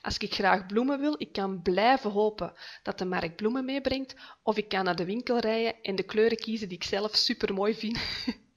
Als 0.02 0.18
ik 0.18 0.34
graag 0.34 0.66
bloemen 0.66 1.00
wil, 1.00 1.14
ik 1.18 1.32
kan 1.32 1.62
blijven 1.62 2.10
hopen 2.10 2.52
dat 2.82 2.98
de 2.98 3.04
markt 3.04 3.36
bloemen 3.36 3.64
meebrengt, 3.64 4.14
of 4.42 4.56
ik 4.56 4.68
kan 4.68 4.84
naar 4.84 4.96
de 4.96 5.04
winkel 5.04 5.38
rijden 5.38 5.82
en 5.82 5.96
de 5.96 6.02
kleuren 6.02 6.38
kiezen 6.38 6.68
die 6.68 6.76
ik 6.76 6.84
zelf 6.84 7.16
super 7.16 7.54
mooi 7.54 7.74
vind. 7.74 7.98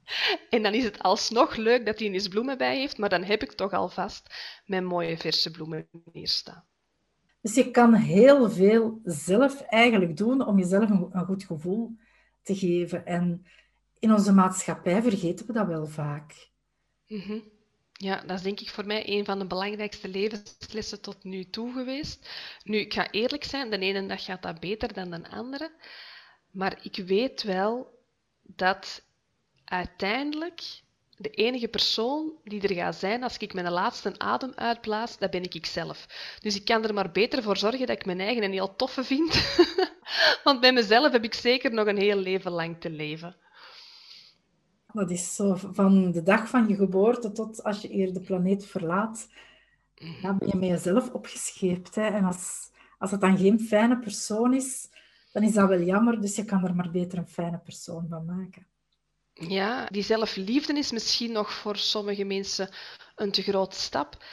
En 0.49 0.63
dan 0.63 0.73
is 0.73 0.83
het 0.83 0.99
alsnog 0.99 1.55
leuk 1.55 1.85
dat 1.85 1.99
hij 1.99 2.11
eens 2.11 2.27
bloemen 2.27 2.57
bij 2.57 2.77
heeft, 2.77 2.97
maar 2.97 3.09
dan 3.09 3.23
heb 3.23 3.43
ik 3.43 3.51
toch 3.51 3.71
alvast 3.71 4.35
mijn 4.65 4.85
mooie 4.85 5.17
verse 5.17 5.51
bloemen 5.51 5.87
neerstaan. 6.13 6.65
Dus 7.41 7.55
je 7.55 7.71
kan 7.71 7.93
heel 7.93 8.49
veel 8.49 8.99
zelf 9.03 9.61
eigenlijk 9.61 10.17
doen 10.17 10.45
om 10.45 10.59
jezelf 10.59 10.89
een, 10.89 11.25
goed 11.25 11.43
gevoel 11.43 11.95
te 12.41 12.55
geven. 12.55 13.05
En 13.05 13.45
in 13.99 14.13
onze 14.13 14.33
maatschappij 14.33 15.01
vergeten 15.01 15.47
we 15.47 15.53
dat 15.53 15.67
wel 15.67 15.85
vaak. 15.85 16.49
Mhm. 17.07 17.39
Ja, 17.93 18.21
dat 18.21 18.37
is 18.37 18.43
denk 18.43 18.59
ik 18.59 18.69
voor 18.69 18.85
mij 18.85 19.09
een 19.09 19.25
van 19.25 19.39
de 19.39 19.47
belangrijkste 19.47 20.07
levenslessen 20.07 21.01
tot 21.01 21.23
nu 21.23 21.49
toe 21.49 21.73
geweest. 21.73 22.29
Nu, 22.63 22.77
ik 22.77 22.93
ga 22.93 23.11
eerlijk 23.11 23.43
zijn, 23.43 23.69
de 23.69 23.79
ene 23.79 24.05
dag 24.05 24.23
gaat 24.23 24.41
dat 24.41 24.59
beter 24.59 24.93
dan 24.93 25.09
de 25.09 25.29
andere. 25.29 25.71
Maar 26.51 26.79
ik 26.81 26.95
weet 27.05 27.43
wel 27.43 27.99
dat 28.41 29.03
uiteindelijk 29.65 30.81
de 31.17 31.29
enige 31.29 31.67
persoon 31.67 32.33
die 32.43 32.61
er 32.61 32.73
gaat 32.75 32.95
zijn 32.95 33.23
als 33.23 33.37
ik 33.37 33.53
mijn 33.53 33.71
laatste 33.71 34.19
adem 34.19 34.51
uitblaas, 34.55 35.17
dat 35.17 35.31
ben 35.31 35.43
ik 35.43 35.65
zelf. 35.65 36.07
Dus 36.39 36.55
ik 36.55 36.65
kan 36.65 36.83
er 36.83 36.93
maar 36.93 37.11
beter 37.11 37.43
voor 37.43 37.57
zorgen 37.57 37.87
dat 37.87 37.97
ik 37.97 38.05
mijn 38.05 38.19
eigen 38.19 38.43
een 38.43 38.51
heel 38.51 38.75
toffe 38.75 39.03
vind. 39.03 39.55
Want 40.43 40.59
bij 40.59 40.73
mezelf 40.73 41.11
heb 41.11 41.23
ik 41.23 41.33
zeker 41.33 41.73
nog 41.73 41.87
een 41.87 41.97
heel 41.97 42.17
leven 42.17 42.51
lang 42.51 42.79
te 42.79 42.89
leven. 42.89 43.35
Dat 44.93 45.11
is 45.11 45.35
zo 45.35 45.55
van 45.55 46.11
de 46.11 46.23
dag 46.23 46.49
van 46.49 46.67
je 46.67 46.75
geboorte 46.75 47.31
tot 47.31 47.63
als 47.63 47.81
je 47.81 47.87
hier 47.87 48.13
de 48.13 48.21
planeet 48.21 48.65
verlaat. 48.65 49.29
Mhm. 49.97 50.21
Dan 50.21 50.37
ben 50.37 50.47
je 50.47 50.57
met 50.57 50.69
jezelf 50.69 51.09
opgescheept. 51.09 51.95
Hè? 51.95 52.05
En 52.05 52.23
als, 52.23 52.71
als 52.97 53.11
het 53.11 53.21
dan 53.21 53.37
geen 53.37 53.59
fijne 53.59 53.99
persoon 53.99 54.53
is, 54.53 54.89
dan 55.31 55.43
is 55.43 55.53
dat 55.53 55.69
wel 55.69 55.81
jammer. 55.81 56.21
Dus 56.21 56.35
je 56.35 56.45
kan 56.45 56.65
er 56.65 56.75
maar 56.75 56.91
beter 56.91 57.17
een 57.17 57.27
fijne 57.27 57.57
persoon 57.57 58.07
van 58.09 58.25
maken. 58.25 58.67
Ja, 59.33 59.85
die 59.91 60.03
zelfliefde 60.03 60.73
is 60.73 60.91
misschien 60.91 61.31
nog 61.31 61.53
voor 61.53 61.77
sommige 61.77 62.23
mensen 62.23 62.69
een 63.15 63.31
te 63.31 63.41
grote 63.41 63.79
stap. 63.79 64.23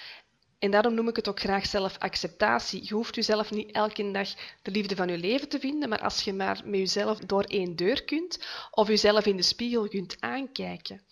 En 0.59 0.71
daarom 0.71 0.95
noem 0.95 1.09
ik 1.09 1.17
het 1.17 1.29
ook 1.29 1.41
graag 1.41 1.67
zelfacceptatie. 1.67 2.85
Je 2.85 2.95
hoeft 2.95 3.15
jezelf 3.15 3.51
niet 3.51 3.73
elke 3.73 4.11
dag 4.11 4.29
de 4.63 4.71
liefde 4.71 4.97
van 4.97 5.09
je 5.09 5.19
leven 5.19 5.49
te 5.49 5.59
vinden, 5.59 5.89
maar 5.89 6.03
als 6.03 6.23
je 6.23 6.33
maar 6.33 6.63
met 6.65 6.79
jezelf 6.79 7.19
door 7.19 7.43
één 7.45 7.77
deur 7.77 8.05
kunt, 8.05 8.47
of 8.71 8.89
jezelf 8.89 9.27
in 9.27 9.37
de 9.37 9.43
spiegel 9.43 9.89
kunt 9.89 10.17
aankijken. 10.21 11.03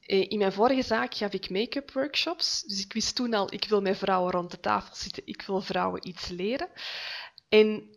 Eh, 0.00 0.30
in 0.30 0.38
mijn 0.38 0.52
vorige 0.52 0.82
zaak 0.82 1.14
gaf 1.14 1.32
ik 1.32 1.50
make-up 1.50 1.92
workshops, 1.92 2.62
dus 2.62 2.80
ik 2.84 2.92
wist 2.92 3.14
toen 3.14 3.34
al, 3.34 3.52
ik 3.52 3.64
wil 3.64 3.80
met 3.80 3.98
vrouwen 3.98 4.32
rond 4.32 4.50
de 4.50 4.60
tafel 4.60 4.94
zitten, 4.94 5.22
ik 5.26 5.42
wil 5.42 5.60
vrouwen 5.60 6.08
iets 6.08 6.28
leren. 6.28 6.68
En 7.48 7.96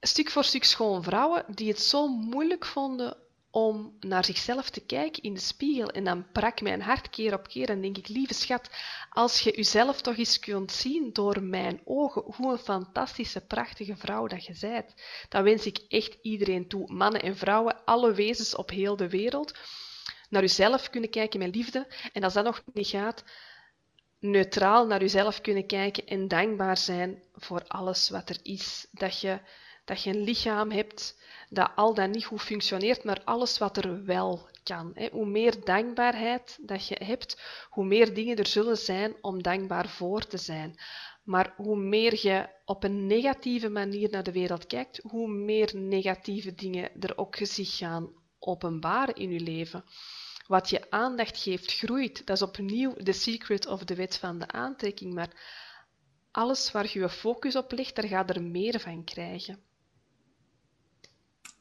stuk 0.00 0.30
voor 0.30 0.44
stuk 0.44 0.64
schoon 0.64 1.02
vrouwen 1.02 1.44
die 1.54 1.68
het 1.68 1.80
zo 1.80 2.08
moeilijk 2.08 2.66
vonden 2.66 3.16
om 3.50 3.96
naar 4.00 4.24
zichzelf 4.24 4.70
te 4.70 4.80
kijken 4.80 5.22
in 5.22 5.34
de 5.34 5.40
spiegel. 5.40 5.90
En 5.90 6.04
dan 6.04 6.26
brak 6.32 6.60
mijn 6.60 6.82
hart 6.82 7.10
keer 7.10 7.34
op 7.34 7.48
keer 7.48 7.68
en 7.68 7.80
denk 7.80 7.96
ik, 7.96 8.08
lieve 8.08 8.34
schat, 8.34 8.70
als 9.10 9.40
je 9.40 9.56
jezelf 9.56 10.00
toch 10.00 10.16
eens 10.16 10.38
kunt 10.38 10.72
zien 10.72 11.12
door 11.12 11.42
mijn 11.42 11.80
ogen, 11.84 12.22
hoe 12.36 12.52
een 12.52 12.58
fantastische, 12.58 13.40
prachtige 13.40 13.96
vrouw 13.96 14.26
dat 14.26 14.44
je 14.44 14.56
bent, 14.60 14.94
dan 15.28 15.42
wens 15.42 15.66
ik 15.66 15.78
echt 15.88 16.18
iedereen 16.22 16.68
toe, 16.68 16.92
mannen 16.92 17.22
en 17.22 17.36
vrouwen, 17.36 17.84
alle 17.84 18.12
wezens 18.12 18.54
op 18.54 18.70
heel 18.70 18.96
de 18.96 19.08
wereld, 19.08 19.58
naar 20.28 20.42
jezelf 20.42 20.90
kunnen 20.90 21.10
kijken 21.10 21.38
met 21.38 21.54
liefde. 21.54 21.86
En 22.12 22.22
als 22.22 22.32
dat 22.32 22.44
nog 22.44 22.62
niet 22.72 22.86
gaat, 22.86 23.24
neutraal 24.18 24.86
naar 24.86 25.00
jezelf 25.00 25.40
kunnen 25.40 25.66
kijken 25.66 26.06
en 26.06 26.28
dankbaar 26.28 26.76
zijn 26.76 27.22
voor 27.34 27.64
alles 27.66 28.08
wat 28.08 28.28
er 28.28 28.38
is. 28.42 28.86
Dat 28.90 29.20
je, 29.20 29.38
dat 29.84 30.02
je 30.02 30.10
een 30.10 30.22
lichaam 30.22 30.70
hebt 30.70 31.18
dat 31.52 31.70
al 31.74 31.94
dan 31.94 32.10
niet 32.10 32.24
goed 32.24 32.42
functioneert, 32.42 33.04
maar 33.04 33.22
alles 33.24 33.58
wat 33.58 33.76
er 33.76 34.04
wel 34.04 34.48
kan. 34.62 34.96
Hoe 35.12 35.26
meer 35.26 35.64
dankbaarheid 35.64 36.58
dat 36.62 36.88
je 36.88 36.96
hebt, 37.04 37.40
hoe 37.68 37.84
meer 37.84 38.14
dingen 38.14 38.36
er 38.36 38.46
zullen 38.46 38.76
zijn 38.76 39.14
om 39.20 39.42
dankbaar 39.42 39.88
voor 39.88 40.26
te 40.26 40.36
zijn. 40.36 40.80
Maar 41.24 41.54
hoe 41.56 41.76
meer 41.76 42.18
je 42.22 42.48
op 42.64 42.84
een 42.84 43.06
negatieve 43.06 43.68
manier 43.68 44.10
naar 44.10 44.22
de 44.22 44.32
wereld 44.32 44.66
kijkt, 44.66 45.00
hoe 45.02 45.28
meer 45.28 45.70
negatieve 45.76 46.54
dingen 46.54 46.90
er 47.00 47.18
ook 47.18 47.36
zich 47.40 47.76
gaan 47.76 48.12
openbaren 48.38 49.14
in 49.14 49.30
je 49.30 49.40
leven. 49.40 49.84
Wat 50.46 50.70
je 50.70 50.90
aandacht 50.90 51.42
geeft, 51.42 51.72
groeit. 51.72 52.26
Dat 52.26 52.36
is 52.36 52.42
opnieuw 52.42 52.94
de 52.96 53.12
secret 53.12 53.66
of 53.66 53.84
de 53.84 53.94
wet 53.94 54.16
van 54.16 54.38
de 54.38 54.48
aantrekking. 54.48 55.14
Maar 55.14 55.30
alles 56.30 56.72
waar 56.72 56.88
je 56.92 56.98
je 56.98 57.08
focus 57.08 57.56
op 57.56 57.72
legt, 57.72 57.94
daar 57.94 58.08
gaat 58.08 58.30
er 58.30 58.42
meer 58.42 58.80
van 58.80 59.04
krijgen 59.04 59.68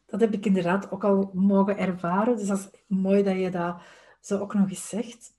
dat 0.10 0.20
heb 0.20 0.34
ik 0.34 0.46
inderdaad 0.46 0.92
ook 0.92 1.04
al 1.04 1.32
mogen 1.34 1.78
ervaren. 1.78 2.38
Dus 2.38 2.48
dat 2.48 2.58
is 2.58 2.80
mooi 2.88 3.24
dat 3.24 3.36
je 3.36 3.50
dat 3.50 3.82
zo 4.22 4.40
ook 4.40 4.54
nog 4.54 4.70
eens 4.70 4.90
zegt. 4.90 5.38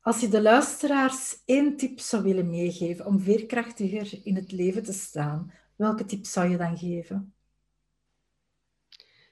Als 0.00 0.20
je 0.20 0.28
de 0.28 0.42
luisteraars 0.42 1.42
één 1.44 1.76
tip 1.76 2.00
zou 2.00 2.22
willen 2.22 2.50
meegeven 2.50 3.06
om 3.06 3.20
veerkrachtiger 3.20 4.20
in 4.22 4.34
het 4.34 4.52
leven 4.52 4.82
te 4.82 4.92
staan, 4.92 5.52
welke 5.76 6.04
tip 6.04 6.26
zou 6.26 6.48
je 6.48 6.56
dan 6.56 6.78
geven? 6.78 7.32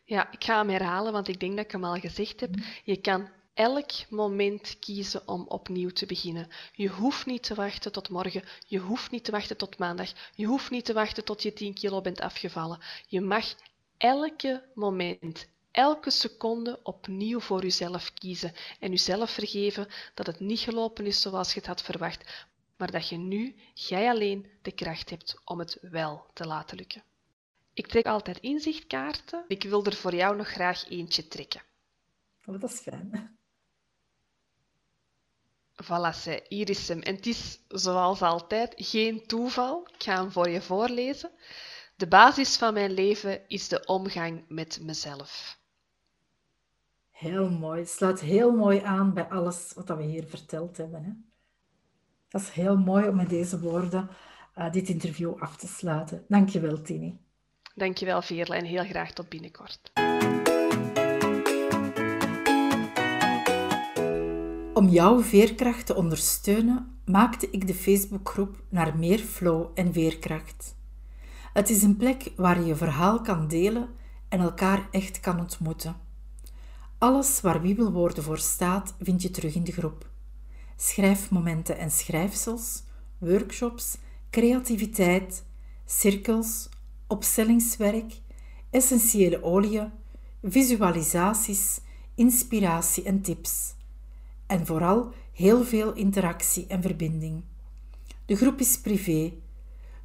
Ja, 0.04 0.32
ik 0.32 0.44
ga 0.44 0.58
hem 0.58 0.68
herhalen, 0.68 1.12
want 1.12 1.28
ik 1.28 1.40
denk 1.40 1.56
dat 1.56 1.64
ik 1.64 1.70
hem 1.70 1.84
al 1.84 1.94
gezegd 1.94 2.40
heb. 2.40 2.54
Je 2.84 2.96
kan 2.96 3.28
elk 3.54 3.90
moment 4.10 4.76
kiezen 4.78 5.28
om 5.28 5.44
opnieuw 5.48 5.90
te 5.90 6.06
beginnen. 6.06 6.48
Je 6.72 6.88
hoeft 6.88 7.26
niet 7.26 7.42
te 7.42 7.54
wachten 7.54 7.92
tot 7.92 8.08
morgen. 8.08 8.42
Je 8.66 8.78
hoeft 8.78 9.10
niet 9.10 9.24
te 9.24 9.30
wachten 9.30 9.56
tot 9.56 9.78
maandag. 9.78 10.12
Je 10.34 10.46
hoeft 10.46 10.70
niet 10.70 10.84
te 10.84 10.92
wachten 10.92 11.24
tot 11.24 11.42
je 11.42 11.52
10 11.52 11.74
kilo 11.74 12.00
bent 12.00 12.20
afgevallen. 12.20 12.80
Je 13.08 13.20
mag 13.20 13.54
elke 13.96 14.62
moment, 14.74 15.48
elke 15.70 16.10
seconde 16.10 16.80
opnieuw 16.82 17.40
voor 17.40 17.62
jezelf 17.62 18.12
kiezen 18.12 18.52
en 18.80 18.90
jezelf 18.90 19.30
vergeven 19.30 19.88
dat 20.14 20.26
het 20.26 20.40
niet 20.40 20.60
gelopen 20.60 21.06
is 21.06 21.20
zoals 21.20 21.52
je 21.52 21.58
het 21.58 21.68
had 21.68 21.82
verwacht, 21.82 22.46
maar 22.76 22.90
dat 22.90 23.08
je 23.08 23.16
nu, 23.16 23.54
jij 23.74 24.08
alleen, 24.08 24.50
de 24.62 24.72
kracht 24.72 25.10
hebt 25.10 25.40
om 25.44 25.58
het 25.58 25.78
wel 25.80 26.26
te 26.32 26.46
laten 26.46 26.76
lukken. 26.76 27.02
Ik 27.76 27.86
trek 27.86 28.06
altijd 28.06 28.38
inzichtkaarten. 28.38 29.44
Ik 29.48 29.62
wil 29.62 29.84
er 29.84 29.94
voor 29.94 30.14
jou 30.14 30.36
nog 30.36 30.48
graag 30.48 30.88
eentje 30.88 31.28
trekken. 31.28 31.62
Oh, 32.44 32.60
dat 32.60 32.70
is 32.70 32.78
fijn. 32.78 33.38
Voilà, 35.84 36.42
hier 36.48 36.70
is 36.70 36.88
hem. 36.88 37.00
En 37.00 37.14
het 37.14 37.26
is 37.26 37.58
zoals 37.68 38.22
altijd 38.22 38.74
geen 38.76 39.26
toeval. 39.26 39.88
Ik 39.94 40.02
ga 40.02 40.20
hem 40.20 40.30
voor 40.30 40.48
je 40.48 40.62
voorlezen. 40.62 41.30
De 41.96 42.06
basis 42.06 42.56
van 42.56 42.74
mijn 42.74 42.90
leven 42.90 43.48
is 43.48 43.68
de 43.68 43.84
omgang 43.84 44.44
met 44.48 44.80
mezelf. 44.82 45.58
Heel 47.10 47.50
mooi. 47.50 47.80
Het 47.80 47.90
sluit 47.90 48.20
heel 48.20 48.52
mooi 48.52 48.80
aan 48.80 49.14
bij 49.14 49.24
alles 49.24 49.72
wat 49.74 49.88
we 49.88 50.02
hier 50.02 50.24
verteld 50.26 50.76
hebben. 50.76 51.04
Hè? 51.04 51.10
Dat 52.28 52.40
is 52.40 52.50
heel 52.50 52.76
mooi 52.76 53.08
om 53.08 53.16
met 53.16 53.28
deze 53.28 53.60
woorden 53.60 54.08
uh, 54.58 54.72
dit 54.72 54.88
interview 54.88 55.34
af 55.38 55.56
te 55.56 55.66
sluiten. 55.66 56.24
Dankjewel, 56.28 56.82
Tini. 56.82 57.18
Dankjewel, 57.74 58.22
Veerle, 58.22 58.56
en 58.56 58.64
heel 58.64 58.84
graag 58.84 59.12
tot 59.12 59.28
binnenkort. 59.28 59.92
Om 64.74 64.88
jouw 64.88 65.20
veerkracht 65.20 65.86
te 65.86 65.94
ondersteunen, 65.94 67.00
maakte 67.04 67.50
ik 67.50 67.66
de 67.66 67.74
Facebookgroep 67.74 68.62
naar 68.70 68.98
meer 68.98 69.18
flow 69.18 69.70
en 69.74 69.92
veerkracht. 69.92 70.75
Het 71.56 71.70
is 71.70 71.82
een 71.82 71.96
plek 71.96 72.32
waar 72.36 72.60
je 72.60 72.66
je 72.66 72.76
verhaal 72.76 73.20
kan 73.20 73.48
delen 73.48 73.88
en 74.28 74.40
elkaar 74.40 74.88
echt 74.90 75.20
kan 75.20 75.40
ontmoeten. 75.40 75.96
Alles 76.98 77.40
waar 77.40 77.60
Wiebelwoorden 77.60 78.22
voor 78.22 78.38
staat, 78.38 78.94
vind 79.00 79.22
je 79.22 79.30
terug 79.30 79.54
in 79.54 79.64
de 79.64 79.72
groep. 79.72 80.10
Schrijfmomenten 80.76 81.78
en 81.78 81.90
schrijfsels, 81.90 82.82
workshops, 83.18 83.96
creativiteit, 84.30 85.44
cirkels, 85.84 86.68
opstellingswerk, 87.06 88.20
essentiële 88.70 89.42
oliën, 89.42 89.90
visualisaties, 90.42 91.80
inspiratie 92.14 93.02
en 93.02 93.22
tips. 93.22 93.74
En 94.46 94.66
vooral 94.66 95.12
heel 95.32 95.64
veel 95.64 95.92
interactie 95.92 96.66
en 96.66 96.82
verbinding. 96.82 97.42
De 98.26 98.36
groep 98.36 98.60
is 98.60 98.80
privé, 98.80 99.32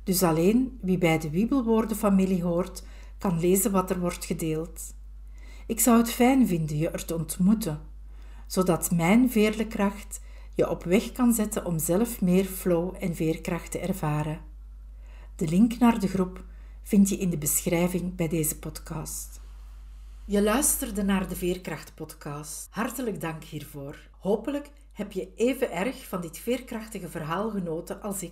dus 0.03 0.23
alleen 0.23 0.79
wie 0.81 0.97
bij 0.97 1.19
de 1.19 1.29
Wiebelwoordenfamilie 1.29 2.43
hoort, 2.43 2.83
kan 3.17 3.39
lezen 3.39 3.71
wat 3.71 3.89
er 3.89 3.99
wordt 3.99 4.25
gedeeld. 4.25 4.93
Ik 5.65 5.79
zou 5.79 5.97
het 5.97 6.11
fijn 6.11 6.47
vinden 6.47 6.77
je 6.77 6.89
er 6.89 7.05
te 7.05 7.15
ontmoeten, 7.15 7.79
zodat 8.47 8.91
mijn 8.91 9.31
veerlekracht 9.31 10.21
je 10.55 10.69
op 10.69 10.83
weg 10.83 11.11
kan 11.11 11.33
zetten 11.33 11.65
om 11.65 11.79
zelf 11.79 12.21
meer 12.21 12.45
flow 12.45 12.95
en 12.99 13.15
veerkracht 13.15 13.71
te 13.71 13.79
ervaren. 13.79 14.39
De 15.35 15.47
link 15.47 15.77
naar 15.77 15.99
de 15.99 16.07
groep 16.07 16.43
vind 16.83 17.09
je 17.09 17.17
in 17.17 17.29
de 17.29 17.37
beschrijving 17.37 18.15
bij 18.15 18.27
deze 18.27 18.59
podcast. 18.59 19.41
Je 20.25 20.41
luisterde 20.41 21.03
naar 21.03 21.27
de 21.27 21.35
Veerkracht-podcast. 21.35 22.67
Hartelijk 22.69 23.21
dank 23.21 23.43
hiervoor. 23.43 24.09
Hopelijk 24.19 24.69
heb 24.93 25.11
je 25.11 25.33
even 25.35 25.71
erg 25.71 26.07
van 26.07 26.21
dit 26.21 26.37
veerkrachtige 26.37 27.09
verhaal 27.09 27.49
genoten 27.49 28.01
als 28.01 28.23
ik. 28.23 28.31